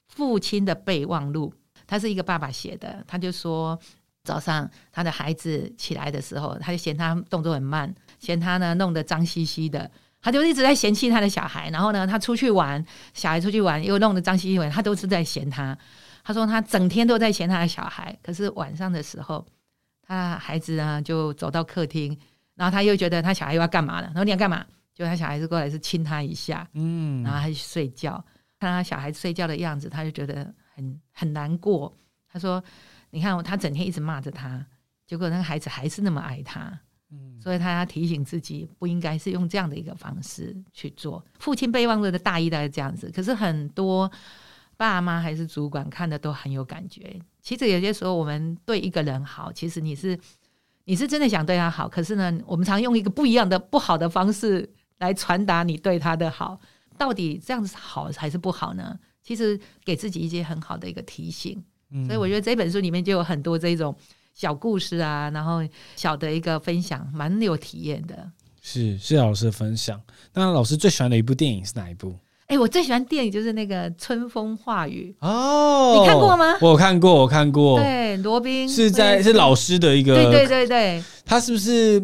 [0.10, 1.54] 父亲的备忘录》，
[1.88, 3.80] 他是一个爸爸写的，他就说
[4.26, 9.90] 早上他的孩子起来的时候，他就嫌他动作很慢，嫌他呢弄得脏兮兮的，
[10.22, 15.78] 他就一直在嫌弃他的小孩，然后呢他出去玩，小孩出去玩又弄得脏兮兮的，他都是在嫌他。
[16.28, 19.46] 他说他整天都在嫌他的小孩，可是晚上的时候，
[20.02, 22.18] 他孩子呢就走到客厅，
[22.56, 24.66] 然后他又觉得他小孩又要干嘛了，然后你要干嘛？
[24.92, 28.14] 就他小孩子过来是亲他一下，嗯，然后他就睡觉，
[28.60, 31.96] 看他小孩子睡觉的样子，他就觉得很很难过。
[32.28, 32.64] 他说
[33.12, 34.66] ：“你看，他整天一直骂着他，
[35.06, 36.76] 结果那个孩子还是那么爱他，
[37.12, 41.24] 嗯，所以他要提醒自己，不应该是用这样的一个方式去做。
[41.38, 44.12] 父亲备忘录的大意大概这样子，可是很多。”
[44.78, 47.20] 爸妈还是主管看的都很有感觉。
[47.42, 50.18] 其实有些时候我们对一个人好，其实你是
[50.86, 54.70] 你是真的想对他好，可是呢，我们常用一个不一样的不好的方式
[55.00, 56.60] 来传达你对他的好，
[56.98, 58.98] 到底这样子好还是不好呢？
[59.24, 61.64] 其实给自己一些很好的一个提醒。
[61.92, 63.96] 嗯，所以我觉得这本书里面就有很多这种
[64.34, 68.32] 小故事啊，然后小的一个分享，蛮有体验的。
[68.62, 70.02] 是，谢谢老师的分享。
[70.34, 72.18] 那老师最喜欢的一部电影是哪一部？
[72.48, 76.56] 哎、欸，我最喜欢电影就是那个《春风化雨》哦，你看过吗？
[76.62, 77.80] 我有看过，我看过。
[77.80, 82.02] 对，罗宾是在是老师的一个，对对对对，他是不是？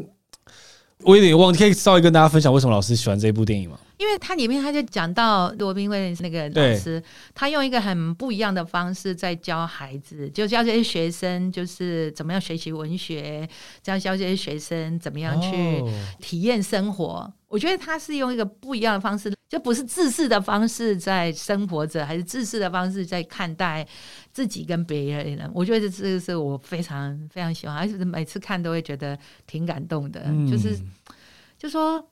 [1.03, 3.77] 我有点忘记，可以稍微跟大家分享为什么老师喜欢这部电影吗？
[4.02, 7.02] 因为它里面他就讲到罗宾威廉斯那个老师，
[7.36, 13.48] 他用一个很不一样的方式在教孩子，就教这些学生就是怎么样学习文学，
[13.84, 15.84] 教教这些学生怎么样去
[16.19, 17.06] 体验生活。
[17.06, 23.88] 哦、我觉得他是用一个不一样的方式，就不是自私的方式在生活着，还是自私的方式在看待
[24.34, 25.52] 自己跟别人。
[25.53, 29.15] 我觉得这个是我非常非常喜欢，而且每次看都会觉得
[29.45, 30.76] 挺感动的，嗯、就是
[31.56, 32.03] 就说。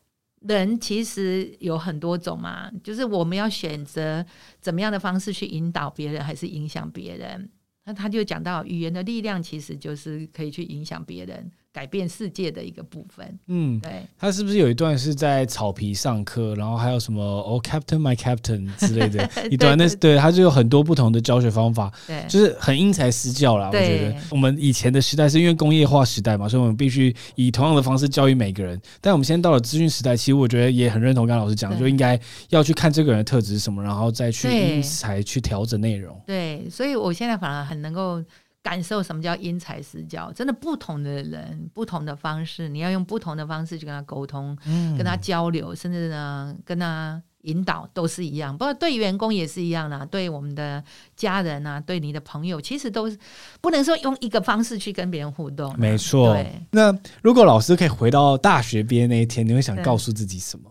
[0.42, 4.26] 人其实有很多种嘛，就是我们要选择
[4.62, 7.50] 怎么样的方式去引导别人，还是影响别人？
[7.86, 11.52] 那他就讲到语言的力量，其实就是可以去影响别人。
[11.72, 13.40] 改变世界的一个部分。
[13.48, 14.04] 嗯，对。
[14.18, 19.78] 他是不是有一段是在草皮上课，然后还有什么哦、oh,，Captain my Captain 之类的 一段？
[19.78, 23.68] 那对，对，他就有很多不同的教学方法，对，就是很因材施教啦。
[23.68, 28.82] 我觉得我们以前的时代是因为工业化时代嘛，所以我们必须以同样的方式教育每个人。
[29.00, 32.20] 但我们现在到了资讯时代，其实我觉得也很认同刚刚老师讲的，就应该
[32.50, 36.20] 要去看这个人的特质是什么，然后再去因材去调整内容。
[36.26, 38.24] 对，所以我现在反而很能够。
[38.62, 40.32] 感受什么叫因材施教？
[40.34, 48.58] 真的不同的人，不同的方式，你要用不同的方式去跟他沟通，嗯、跟他交流，甚至呢跟他引导，都是一样。
[48.58, 50.84] 不过对员工也是一样啦，对我们的
[51.16, 53.18] 家人啊，对你的朋友，其实都是
[53.62, 55.74] 不能说用一个方式去跟别人互动。
[55.80, 56.34] 没错。
[56.34, 60.70] 对那如果老师可以回到大学毕业那一天，你会想告诉自己什么？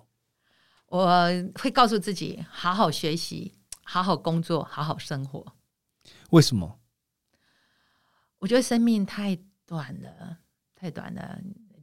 [0.89, 1.07] 我
[1.55, 3.53] 会告诉自己，好好学习，
[3.83, 5.45] 好好工作，好好生活。
[6.31, 6.79] 为什么？
[8.39, 9.37] 我觉得生命太
[9.67, 10.39] 短了，
[10.75, 11.39] 太短了。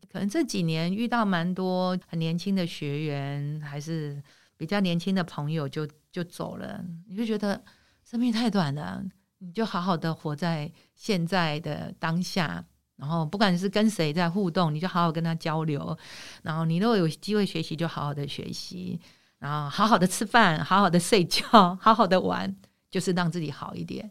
[0.10, 4.22] 可能这几年遇到蛮多很年轻的学员，还是
[4.56, 6.82] 比较年轻的朋友就，就走了。
[7.08, 7.62] 你就觉得
[8.04, 9.04] 生命太短了，
[9.40, 12.66] 你就好好的活在现在的当下。
[12.96, 15.98] 然后，不管是跟谁在互动，你就好好跟他交流。
[16.44, 18.98] 然后，你如果有机会学习，就好好的学习。
[19.40, 22.56] 然后，好好的吃饭，好好的睡觉，好好的玩，
[22.90, 24.10] 就是让自己好一点。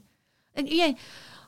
[0.63, 0.97] 因为。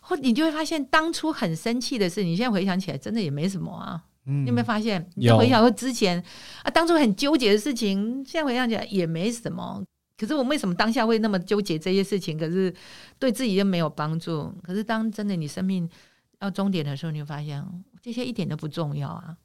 [0.08, 4.00] 或你就会发现，当初很生气的事，你现在回想起来，真的也没什么啊。
[4.26, 5.04] 嗯，你有没有发现？
[5.16, 6.22] 你就回想说之前
[6.62, 9.82] 啊，当初很纠结的事情，现在回想起来也没什么。
[10.16, 12.38] 可是我们为什么当下会那么纠结这些事情？
[12.38, 12.72] 可是
[13.18, 14.54] 对自己又没有帮助。
[14.62, 15.90] 可是当真的你生命
[16.38, 17.60] 要终点的时候，你会发现
[18.00, 19.36] 这些一点都不重要啊。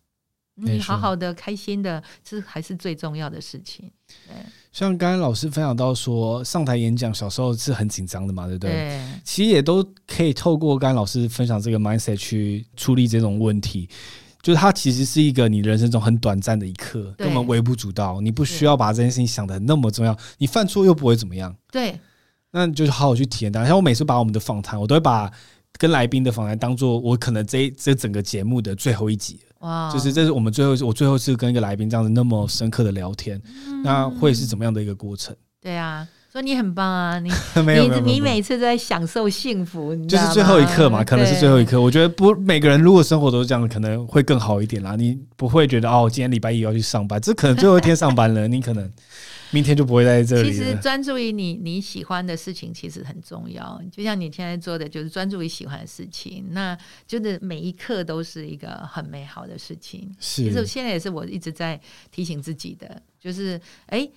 [0.62, 3.90] 你好好的、开心的，这还是最重要的事情。
[4.28, 4.36] 对。
[4.72, 8.72] 像刚才老师分享到说，上台演讲小时候是很紧张的嘛，对不对？
[8.72, 9.02] 对。
[9.24, 13.90] 其实也都可以透过刚才老师分享这个 mindset 去处理这种问题，
[14.42, 21.54] 就是它其实是一个你人生中很短暂的一刻，根本微不足道，你不需要把这件事情想的那么重要，你犯错又不会怎么样。
[21.72, 22.00] 对。
[22.54, 23.66] 那你就是好好去体验它。
[23.66, 25.32] 像我每次把我们的访谈，我都会把
[25.77, 29.39] 跟来宾的访谈当做我可能这这整个节目的最后一集。
[29.60, 35.35] 哇就是这是我们最后我最后是跟一个来宾这样子那么深刻的聊天，嗯、那会是怎么样的一个过程？
[35.61, 37.30] 对啊，说你很棒啊，你
[37.61, 41.80] 你你每次都在享受幸福，你就是最后一刻嘛，可能是最后一刻。
[41.80, 44.95] 我觉得不，每个人如果生活都是这样，可能会更好一点啦。
[44.95, 48.91] 你不会觉得哦，今天礼拜一要去上班，这可能最后一天上班了，你可能。
[49.52, 50.52] 明天就不会在这里。
[50.52, 53.82] 其实专注于你你喜欢的事情，其实很重要。
[53.91, 60.10] 就像你现在做的，就是专注于喜欢的事情，那就是每一刻都是一个很美好的事情。
[60.19, 61.80] 是，其实现在也是我一直在
[62.11, 64.10] 提醒自己的，就是哎，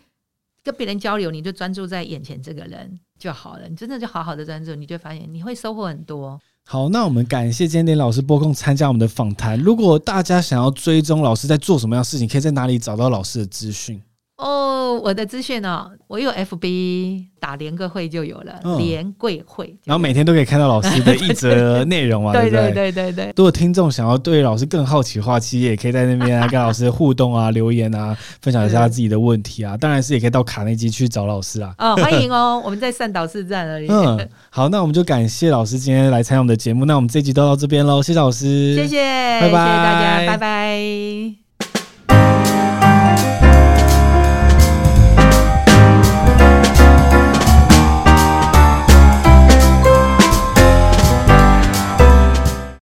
[0.63, 3.69] 跟别人交流，你就专注在眼前这个人就好了。
[3.69, 6.41] 你真的就好好的专注，你就发现你会收获很多。
[6.67, 9.59] 好，那我们感谢今天连老师播控参加我们的访谈。
[9.61, 14.01] 如果大家想要追踪老师在做什么样的事情，可以在哪里找到老师的资讯？
[14.37, 23.33] 哦，我的资讯哦，我有 FB 打连个会就有了，嗯、连贵会，然后每天都可以看到老师的一则内容啊， 对对对对对。
[23.37, 29.73] 如果听众想要对老师更好奇的话，其实也可以在那边啊跟老师互动啊、留言啊， 分享一下自己的问题啊。
[29.73, 31.73] 是当然是也可以到卡内基去找老师啊。
[31.79, 33.87] 哦，欢迎哦，我们在善导市站而已。
[33.89, 36.85] 嗯，好，那我们就感谢老师今天来参加我们的节目。
[36.85, 38.99] 那我们这集都到这边喽，谢谢老师，谢谢，
[39.41, 41.44] 拜拜，谢谢大家，拜拜。